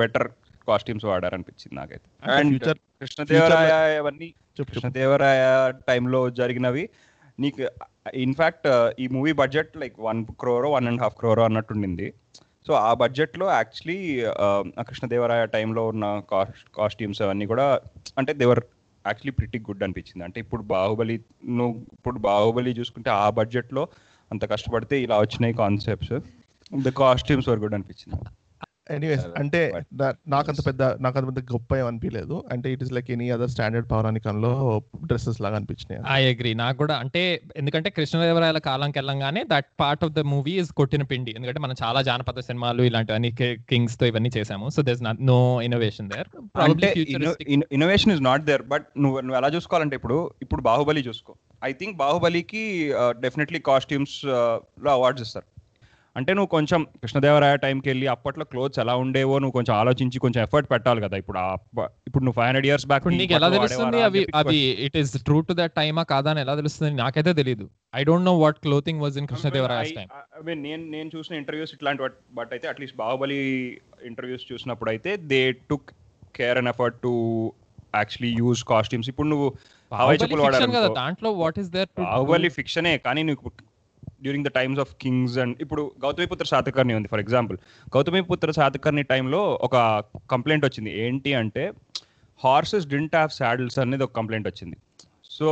[0.00, 0.28] బెటర్
[0.68, 2.06] కాస్ట్యూమ్స్ వాడారు అనిపించింది నాకైతే.
[2.38, 2.64] అండ్
[3.00, 3.70] కృష్ణదేవరాయ
[4.02, 4.28] అవన్నీ
[4.68, 5.40] కృష్ణదేవరాయ
[5.88, 6.84] టైంలో జరిగినవి.
[7.38, 7.62] నీకు
[8.24, 8.66] ఇన్ఫాక్ట్
[9.02, 12.06] ఈ movie budget like one crore one and half crore అన్నట్టుండింది
[12.66, 13.98] so ఆ బడ్జెట్లో యాక్చువల్లీ
[14.88, 17.66] కృష్ణదేవరాయ టైంలో ఉన్న కాస్ట్ కాస్ట్యూమ్స్ అవన్నీ కూడా
[18.20, 18.62] అంటే దేవర్
[19.04, 20.22] యాక్చువల్లీ ప్రిటీ గుడ్ అనిపించింది.
[20.26, 21.16] అంటే ఇప్పుడు బాహుబలి
[21.58, 23.82] నువ్వు ఇప్పుడు బాహుబలి చూసుకుంటే ఆ బడ్జెట్లో
[24.30, 26.14] అంత కష్టపడితే ఇలా వచ్చినాయి concepts
[26.86, 28.20] the costumes were good అనిపించింది.
[28.96, 29.60] ఎనీవేస్ Uh, అంటే
[30.34, 34.50] నాకంత పెద్ద నాకంత పెద్ద గొప్ప ఏం అనిపించలేదు అంటే it is like any other standard పౌరాణికంలో
[35.10, 37.22] dresses లాగా అనిపించినాయి ఐ అగ్రి నాకు కూడా అంటే
[37.62, 41.32] ఎందుకంటే కృష్ణదేవరాయల కాలంకి వెళ్ళంగానే that part of the movie is కొట్టిన పిండి.
[41.38, 43.30] ఎందుకంటే మనం చాలా జానపద సినిమాలు ఇలాంటివన్నీ
[43.72, 46.28] కింగ్స్తో ఇవన్నీ చేసాము so there no innovation there
[46.66, 46.90] అంటే
[47.76, 51.32] innovation is not there but నువ్వు నువ్వు ఎలా చూసుకోవాలంటే ఇప్పుడు ఇప్పుడు బాహుబలి చూసుకో.
[51.68, 52.62] ఐ థింక్ బాహుబలికి
[53.24, 55.46] డెఫినెట్లీ కాస్ట్యూమ్స్లో అవార్డ్స్ ఇస్తారు.
[56.16, 60.68] అంటే నువ్వు కొంచెం కృష్ణదేవరాయ టైంకి వెళ్ళి అప్పట్లో క్లోత్స్ ఎలా ఉండేవో నువ్వు కొంచెం ఆలోచించి కొంచెం ఎఫర్ట్
[60.72, 61.16] పెట్టాలి కదా.
[61.22, 61.46] ఇప్పుడు ఆ
[62.08, 65.54] ఇప్పుడు నువ్వు ఫైవ్ హండ్రెడ్ ఇయర్స్ బ్యాక్ నీకు ఎలా తెలుస్తుంది అవి అవి it is true to
[65.60, 69.28] that టైమా కాదా అని ఎలా తెలుస్తుంది నాకైతే తెలియదు I don't know what clothing was in
[69.32, 70.08] Krishnadevaraya's time
[70.62, 72.02] నేను నేను చూసిన ఇంటర్వ్యూస్ ఇట్లాంటి
[72.34, 73.40] బట్ అయితే అట్లీస్ట్ బాహుబలి
[74.06, 75.90] ఇంటర్వ్యూస్ చూసినప్పుడు అయితే they took
[76.34, 77.14] care and effort to
[77.94, 79.48] actually use costumes ఇప్పుడు నువ్వు.
[80.98, 83.50] దాంట్లో వాట్ ఈస్ దేర్ బాహుబలి ఫిక్షనే కానీ నీకు
[84.22, 87.58] during the times of kings and ఇప్పుడు గౌతమిపుత్ర శాతకర్ణి ఉంది ఫర్ ఎగ్జాంపుల్
[87.96, 89.76] గౌతమిపుత్ర శాతకర్ణి టైంలో ఒక
[90.30, 90.92] కంప్లైంట్ వచ్చింది.
[91.04, 91.66] ఏంటి అంటే
[92.40, 94.76] హార్సెస్ డింట్ హ్యావ్ సాడిల్స్ అనేది ఒక కంప్లైంట్ వచ్చింది.
[95.38, 95.48] సో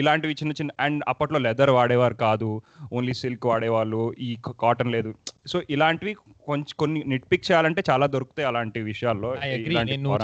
[0.00, 2.48] ఇలాంటివి చిన్న చిన్న అండ్ అప్పట్లో లెదర్ వాడేవారు కాదు
[2.96, 4.28] ఓన్లీ సిల్క్ వాడేవాళ్ళు ఈ
[4.62, 5.10] కాటన్ లేదు.
[5.52, 6.12] సో ఇలాంటివి
[6.48, 9.30] కొంచెం కొన్ని నిట్ పిక్ చేయాలంటే చాలా దొరుకుతాయి అలాంటి విషయాల్లో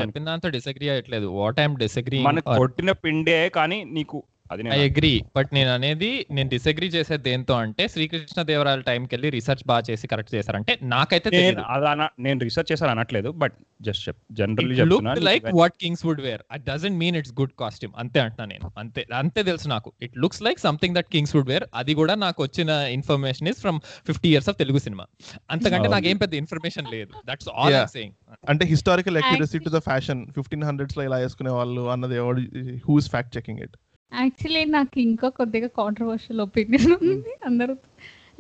[0.03, 1.29] చెప్పిన దాంతో డిసగ్రీ అయ్యట్లేదు.
[1.41, 4.19] వాట్ ఐఎమ్ డిసగ్రీ మనకు కొట్టిన పిండే కానీ నీకు
[4.53, 9.13] అది ఐ నేను అగ్రీ బట్ నేను అనేది నేను డిసగ్రీ చేసేది దేంతో అంటే శ్రీకృష్ణ దేవరాయల టైంకి
[9.15, 13.57] వెళ్ళి రీసెర్చ్ బాగా చేసి కరెక్ట్ చేశారంటే నాకైతే తెలియదు అలా నేను రీసెర్చ్ చేశాను అనట్లేదు but
[13.89, 14.09] just
[14.41, 18.47] generally look like what kings would wear at doesn't mean it's good costume అంతే అంటున్నా
[18.53, 18.67] నేను.
[18.83, 19.89] అంతే అంతే తెలుసు నాకు.
[20.07, 23.79] It looks like something that kings would wear అది కూడా నాకు వచ్చిన information is from
[24.09, 25.07] fifty years of Telugu cinema
[25.55, 25.89] అంతకంటే.
[25.95, 27.13] నాకేం పెద్ద ఇన్ఫర్మేషన్ లేదు.
[27.31, 27.87] That's all Yeah.
[27.95, 28.15] సేయింగ్
[28.53, 32.41] అంటే historical accuracy to the fashion fifteen హండ్రెడ్స్లో ఇలా వేసుకునే వాళ్ళు అన్నది ఎవడు
[32.87, 33.75] who's fact checking it
[34.21, 37.33] actually నాకు ఇంకా కొద్దిగా కాంట్రవర్షియల్ ఒపీనియన్ ఉంది.
[37.47, 37.75] అందరూ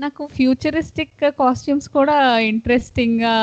[0.00, 3.34] నాకు ఫ్యూచరిస్టిక్ కాస్ట్యూమ్స్ కూడా ఇంట్రెస్టింగ్గా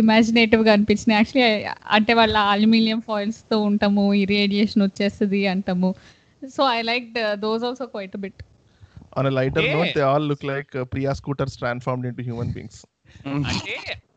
[0.00, 1.18] ఇమాజినేటివ్గా అనిపించినాయి.
[1.18, 1.48] యాక్చువల్లీ
[1.90, 5.90] అంటే వాళ్ళ అల్యూమినియం ఫాయిల్స్తో ఉంటాము ఈ రేడియేషన్ వచ్చేస్తుంది అంటాము.
[6.56, 7.08] So I like
[7.44, 8.42] those also quite bit
[9.18, 9.76] on lighter Yeah.
[9.78, 12.80] Note they all look like Priya scooters transformed into human beings
[13.26, 13.76] అంటే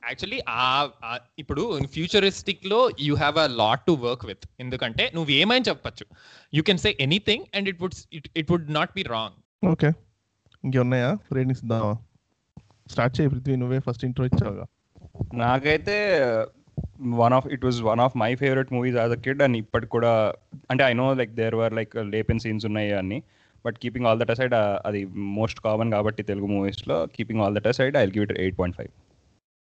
[0.09, 0.39] యాక్చువల్లీ
[1.37, 6.05] ఇప్పుడు ఫ్యూచరిస్టిక్లో you have a lot to work with ఎందుకంటే నువ్వు ఏమైనా చెప్పచ్చు?
[6.53, 7.97] You can say anything and it would
[8.41, 9.89] it would not be wrong okay.
[10.63, 11.09] ఇంకేమున్నాయా?
[11.35, 11.91] Ratings ఇద్దామా?
[12.87, 14.65] Start చేయి పృథ్వీ నువ్వే first intro ఇచ్చావుగా.
[15.41, 15.95] నాకైతే
[17.19, 20.11] one of it was one of my favourite movies as a kid and ఇప్పటికి కూడా
[20.71, 23.19] అంటే I know like there were like లేపెన్ scenes ఉన్నాయి అన్ని
[23.65, 24.55] but keeping all that aside
[24.87, 25.01] అది
[25.37, 28.91] మోస్ట్ కామన్ కాబట్టి తెలుగు మూవీస్లో keeping all that aside I give it eight point five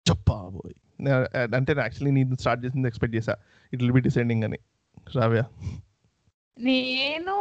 [0.08, 0.76] చెప్పాబోయ్
[1.58, 3.36] అంటే actually నేను స్టార్ట్ చేసింది ఎక్స్పెక్ట్ చేసా.
[3.72, 4.58] ఇట్ విల్ బి డిసెండింగ్ అని.
[5.16, 5.44] రావ్యా.
[6.56, 7.34] నేను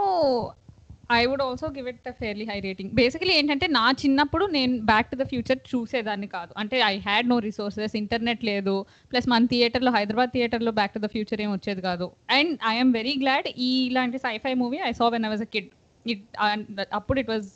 [1.17, 5.09] I would also give it a fairly high rating basically ఏంటంటే నా చిన్నప్పుడు నేను బ్యాక్
[5.11, 6.51] టు ద ఫ్యూచర్ చూసేదాన్ని కాదు.
[6.61, 8.75] అంటే I had no resources internet లేదు
[9.11, 12.07] ప్లస్ మన థియేటర్లో హైదరాబాద్ థియేటర్లో బ్యాక్ టు ద ఫ్యూచర్ ఏం వచ్చేది కాదు.
[12.37, 15.69] అండ్ ఐఎమ్ వెరీ గ్లాడ్ ఈ ఇలాంటి sci-fi movie I saw when I was a kid
[16.05, 16.25] it
[16.99, 17.47] అప్పుడు it was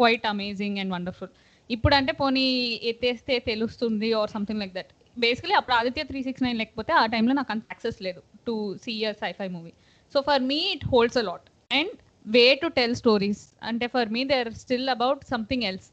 [0.00, 1.32] quite amazing and wonderful
[1.70, 2.44] ఇప్పుడు అంటే పోనీ
[2.82, 7.34] ఎత్తేస్తే తెలుస్తుంది or something like that basically అప్పుడు ఆదిత్య త్రీ సిక్స్ నైన్ లేకపోతే ఆ టైంలో
[7.34, 8.54] నాకు అంత యాక్సెస్ లేదు to
[8.84, 9.72] see sci-fi movie
[10.14, 11.92] so for me it holds a lot and
[12.26, 15.88] way to tell stories అంటే for me they are still about something else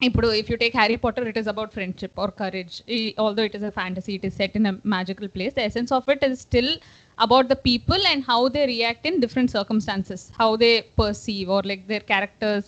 [0.00, 2.74] ఇప్పుడు if you take Harry Potter it is about friendship or courage
[3.20, 6.08] although it is a fantasy it is set in a magical place the essence of
[6.14, 6.72] it is still
[7.17, 11.83] about the people and how they react in different circumstances, how they perceive or like
[11.87, 12.63] their characters,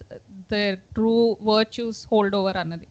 [0.49, 2.89] their true virtues hold over another.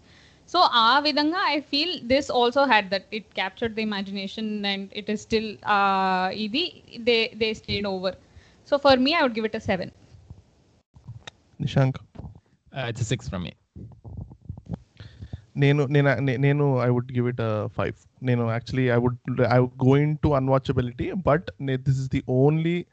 [0.51, 5.11] So ఆ విధంగా I feel this also had that it captured the imagination and it
[5.11, 5.49] is still
[6.45, 6.65] ఇది
[7.03, 8.17] they they stayed over
[8.73, 9.93] so for me I would give it a seven
[11.61, 11.99] Nishank
[12.73, 13.53] it's six from me
[15.57, 17.43] నేను నేను నే- నేను I would give it
[17.75, 22.86] five నేను actually I would I going to unwatchability but this is the only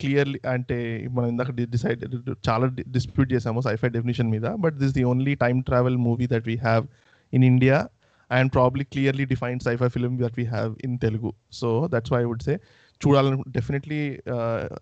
[0.00, 2.04] clearly అంటే మనం ఇందాక decide
[2.48, 6.56] చాలా dispute చేసాము సైఫై డెఫినేషన్ మీద but this the only time travel movie that we
[6.56, 6.86] have
[7.34, 7.88] in India
[8.30, 12.24] and probably clearly defined scifi film that we have in Telugu so that's why I
[12.24, 12.60] would say
[13.06, 13.98] చూడాలని definitely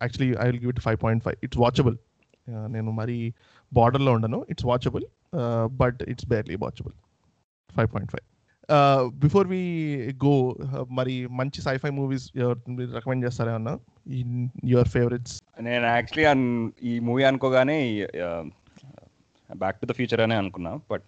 [0.03, 1.97] actually I will give it five point five it's watchable
[2.49, 3.35] నేను మరి
[3.73, 4.47] బార్డర్లో ఉండను.
[4.51, 5.05] It's watchable
[5.67, 6.93] but it's barely watchable
[7.77, 8.34] five point five
[9.15, 9.63] before we
[10.25, 10.35] go
[10.91, 12.27] మరి మంచి sci-fi movies
[12.95, 13.75] recommend చేస్తారేమన్నా
[14.21, 16.27] in your favourites నేను actually
[16.83, 17.79] ఈ మూవీ అనుకోగానే
[19.51, 21.05] బ్యాక్ టు ద ఫ్యూచర్ అనే అనుకున్నా బట్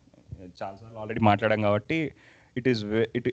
[0.61, 1.99] చాలాసార్లు ఆల్రెడీ మాట్లాడాం కాబట్టి
[2.57, 2.83] it is
[3.15, 3.29] it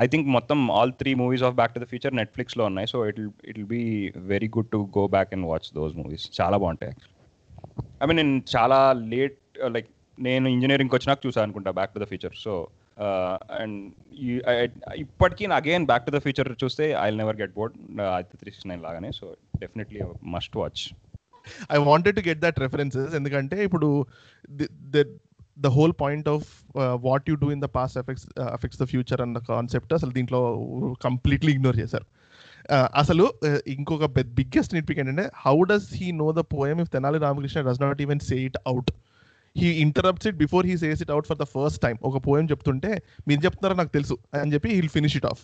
[0.00, 3.20] I think మొత్తం all three movies of back to the future నెట్ఫ్లిక్స్లో ఉన్నాయి so it
[3.44, 3.82] it be be
[4.26, 7.12] very good to go back and watch those movies చాలా బాగుంటాయి యాక్చువల్లీ
[8.02, 8.78] ఐ మీన్ నేను చాలా
[9.12, 12.54] late like నేను ఇంజనీరింగ్కి వచ్చినాక చూసాను అనుకుంటా back to the future so
[13.60, 13.78] and
[15.04, 17.76] ఇప్పటికీ again back to the future చూస్తే I never get bored
[18.16, 19.26] Aditya three six nine లాగానే so
[19.60, 20.00] definitely
[20.36, 20.82] must watch
[21.72, 23.88] I wanted to get that references ఎందుకంటే ఇప్పుడు
[25.56, 26.46] the whole point of
[27.08, 28.26] what you do in the past effects
[28.56, 30.40] affects the future అన్న concept అసలు దీంట్లో
[31.02, 32.06] completely ignore చేశారు.
[32.94, 33.24] అసలు
[33.66, 34.06] ఇంకొక
[34.38, 38.20] biggest nitpick ఏంటంటే how does he know the poem if Tenali Ramakrishna does not even
[38.20, 38.90] say it out
[39.56, 42.90] he interrupts it before he says it out for the first time ఒక poem చెప్తుంటే
[43.28, 45.42] మీరు చెప్తున్నారో నాకు తెలుసు అని చెప్పి he'll finish it off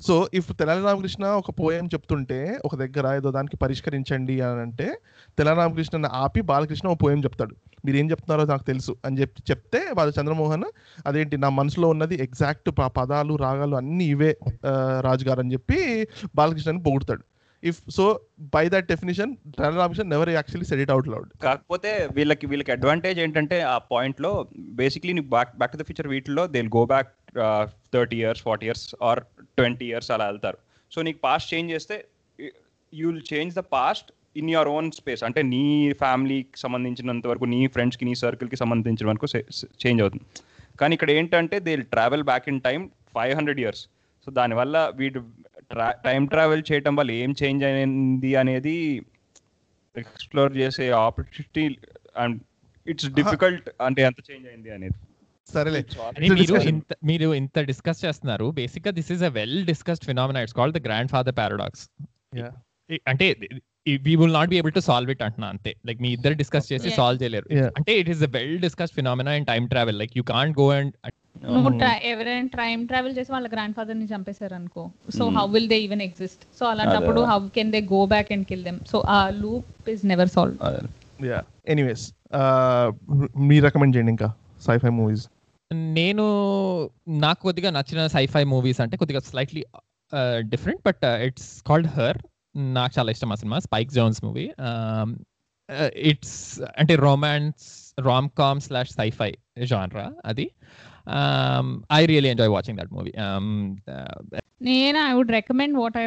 [0.00, 4.86] so if Telangana Ramakrishna ఒక poem చెప్తుంటే ఒక దగ్గర ఏదో దానికి పరిష్కరించండి అని అంటే
[5.38, 7.54] తెలంగాణ రామకృష్ణ ఆపి బాలకృష్ణ ఒక పోయం చెప్తాడు.
[7.86, 10.66] మీరు ఏం చెప్తున్నారో నాకు తెలుసు అని చెప్పి చెప్తే వాళ్ళ చంద్రమోహన్
[11.06, 14.30] అదేంటి నా మనసులో ఉన్నది ఎగ్జాక్ట్ పదాలు రాగాలు అన్నీ ఇవే
[15.08, 15.78] రాజుగారు అని చెప్పి
[16.34, 17.24] బాలకృష్ణని పొగుడతాడు.
[17.70, 18.04] If so
[18.54, 23.20] by that definition Tenali Ramakrishna never actually said it out loud కాకపోతే వీళ్ళకి వీళ్ళకి అడ్వాంటేజ్
[23.24, 24.32] ఏంటంటే ఆ పాయింట్లో
[24.80, 27.10] బేసిక్లీ నీకు back back to the future వీటిలో they go back
[27.94, 29.20] thirty years forty years or
[29.58, 30.58] twenty years అలా వెళ్తారు.
[30.92, 31.96] సో నీకు పాస్ట్ చేంజ్ చేస్తే
[32.92, 34.08] you will change the past
[34.40, 35.64] in your own space అంటే నీ
[36.02, 39.26] ఫ్యామిలీకి సంబంధించినంత వరకు నీ ఫ్రెండ్స్కి నీ సర్కిల్కి సంబంధించిన వరకు
[39.82, 40.24] చేంజ్ అవుతుంది.
[40.80, 42.80] కానీ ఇక్కడ ఏంటంటే they travel back in time
[43.16, 43.82] five hundred years
[44.26, 45.20] so దానివల్ల వీడు
[45.70, 48.76] ట్రా టైం ట్రావెల్ చేయటం వల్ల ఏం చేంజ్ అయింది అనేది
[49.96, 51.64] ఎక్స్ప్లోర్ చేసే ఆపర్చునిటీ
[52.16, 52.38] అండ్
[52.86, 54.96] ఇట్స్ డిఫికల్ట్ అంటే ఎంత చేంజ్ అయింది అనేది.
[55.48, 55.80] సరేలే.
[56.08, 58.46] అని మీరు ఇంత మీరు ఇంత డిస్కస్ చేస్తున్నారు.
[58.52, 61.84] బేసిక్గా this is a well discussed phenomena it's called the grandfather paradox
[62.36, 62.52] Yeah.
[63.06, 63.26] అంటే
[64.04, 65.70] we will not be able to solve it అంటున్నా అంతే.
[65.86, 66.88] లైక్ మీ ఇద్దరు డిస్కస్ చేసి.
[66.90, 67.46] సాల్వ్ చేయలేరు.
[67.78, 70.92] అంటే it is a well discussed phenomena in time travel like you can't go and
[71.54, 71.70] నువ్వు
[72.10, 74.84] ఎవరైనా time travel చేసి వాళ్ళ గ్రాండ్ ఫాదర్ని చంపేశారు అనుకో
[75.18, 75.24] so.
[75.38, 76.42] How will they even exist?
[76.58, 77.22] So అలాంటప్పుడు.
[77.30, 78.80] How can they go back and kill them?
[78.92, 81.40] So ఆ loop is never solve yeah.
[81.74, 82.04] Anyways
[83.48, 84.30] me recommend చేయండి ఇంకా
[84.66, 85.26] సైఫై మూవీస్.
[85.98, 86.24] నేను
[87.08, 89.64] నాకు కొద్దిగా నచ్చిన సైఫై మూవీస్ అంటే కొద్దిగా slightly
[90.52, 92.18] different but it's called her.
[92.76, 94.44] నాకు చాలా ఇష్టం ఆ సినిమా స్పైక్ జోన్స్ మూవీ.
[96.10, 96.38] ఇట్స్
[96.78, 97.66] అంటే romance
[98.06, 99.30] rom com slash scifi
[99.64, 100.46] genre అది.
[101.98, 103.12] I really enjoy watching that movie
[104.70, 106.06] నేను I would recommend what I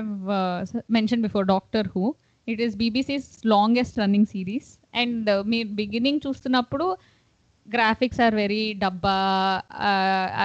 [0.97, 2.03] mention before doctor who
[2.47, 4.69] it is BBC's longest running series
[5.01, 6.87] and మీరు beginning చూస్తున్నప్పుడు
[7.67, 9.17] graphics are very డబ్బా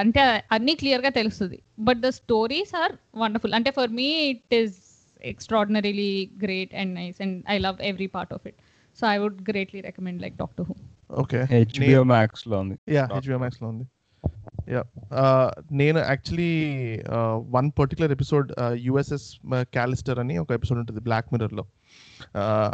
[0.01, 0.23] అంటే
[0.57, 1.59] అన్నీ క్లియర్గా తెలుస్తుంది.
[1.87, 4.77] But the stories are wonderful అంటే for me it is
[5.33, 6.13] extraordinarily
[6.45, 8.59] great and nice and I love every part of it
[8.99, 10.75] so I would greatly recommend like doctor who
[11.23, 12.77] okay HBO మ్యాక్స్లో ఉంది.
[12.97, 13.85] Yeah HBO మ్యాక్స్లో ఉంది.
[15.73, 17.03] నేను actually
[17.51, 21.65] one particular episode USS Callister అని ఒక episode ఉంటుంది black మిర్రర్లో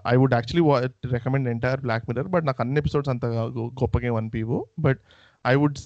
[0.07, 4.67] I would actually recommend entire black mirror but నాకు అన్ని ఎపిసోడ్స్ అంత గొప్పగా ఏం అనిపివు
[4.79, 5.01] but
[5.47, 5.79] I would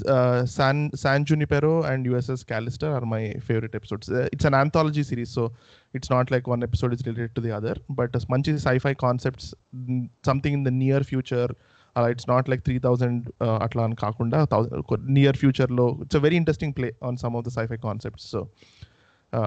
[0.45, 5.51] San San Junipero and USS Callister are my favourite episodes it's an anthology series so
[5.95, 9.55] it's not like one episode is related to the other but మంచి scifi concepts
[10.27, 11.53] something in the near future
[11.97, 13.25] అలా it's not like three thousand
[13.63, 14.39] అట్లా అని కాకుండా
[15.17, 18.41] near ఫ్యూచర్లో it's a very interesting play on some of the scifi concepts so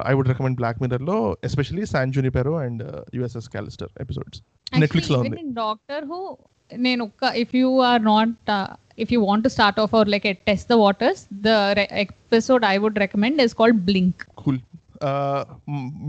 [0.05, 2.83] I would recommend black మిర్రర్లో especially San Junipero and
[3.13, 4.39] USS Callister episodes
[4.79, 6.19] నెట్ఫ్లిక్స్లో ఉంది doctor who
[6.71, 8.49] నేను ఒక్క if you are not
[8.99, 11.49] if you want start off our like test the waters the
[12.05, 14.59] episode I would recommend is called blink cool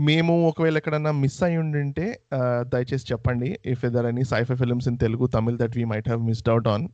[0.07, 2.05] మేము ఒకవేళ ఎక్కడన్నా miss అయి ఉండింటే
[2.37, 6.23] uh, దయచేసి చెప్పండి if either any scifi films in Telugu Tamil that we might have
[6.29, 6.85] missed out on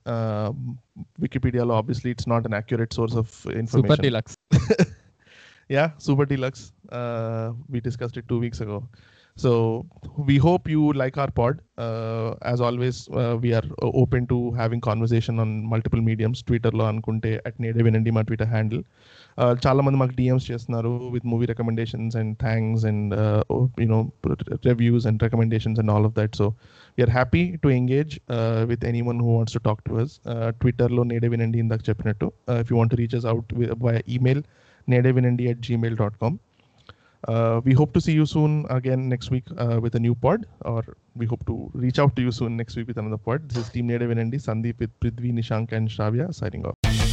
[1.25, 4.37] వికీపీడియాలో obviously it's not an accurate source of super information deluxe
[6.07, 6.63] super deluxe
[6.97, 8.77] uh we discussed it two weeks ago
[9.37, 9.85] So
[10.17, 11.59] we hope you like our pod.
[11.77, 16.39] Uh, as always, uh, we are uh, open to having conversation on multiple mediums.
[16.41, 18.81] Twitter లో అనుకుంటే at నేడే వినండి మా Twitter handle
[19.64, 23.14] చాలా మంది మాకు DMs చేస్తున్నారు with movie recommendations and thanks and
[23.84, 24.00] you know
[24.70, 26.48] reviews and recommendations and all of that so
[26.98, 28.14] we're happy to engage
[28.72, 30.14] with any one who wants to talk to us
[30.62, 32.28] ట్విట్టర్లో నేడే వినండి ఇందాక చెప్పినట్టు
[32.62, 33.52] if you want reaches out
[33.86, 34.42] by email
[34.88, 36.38] Nede Vinandi at Gmail dot com
[37.24, 40.46] uh, we hope to see you soon again next week uh, with a new pod,
[40.62, 40.84] or
[41.16, 43.48] we hope to reach out to you soon next week with another pod.
[43.48, 47.03] This is Team Native Venendi, Sandeep with Prithvi, Nishank, and Shravya signing off.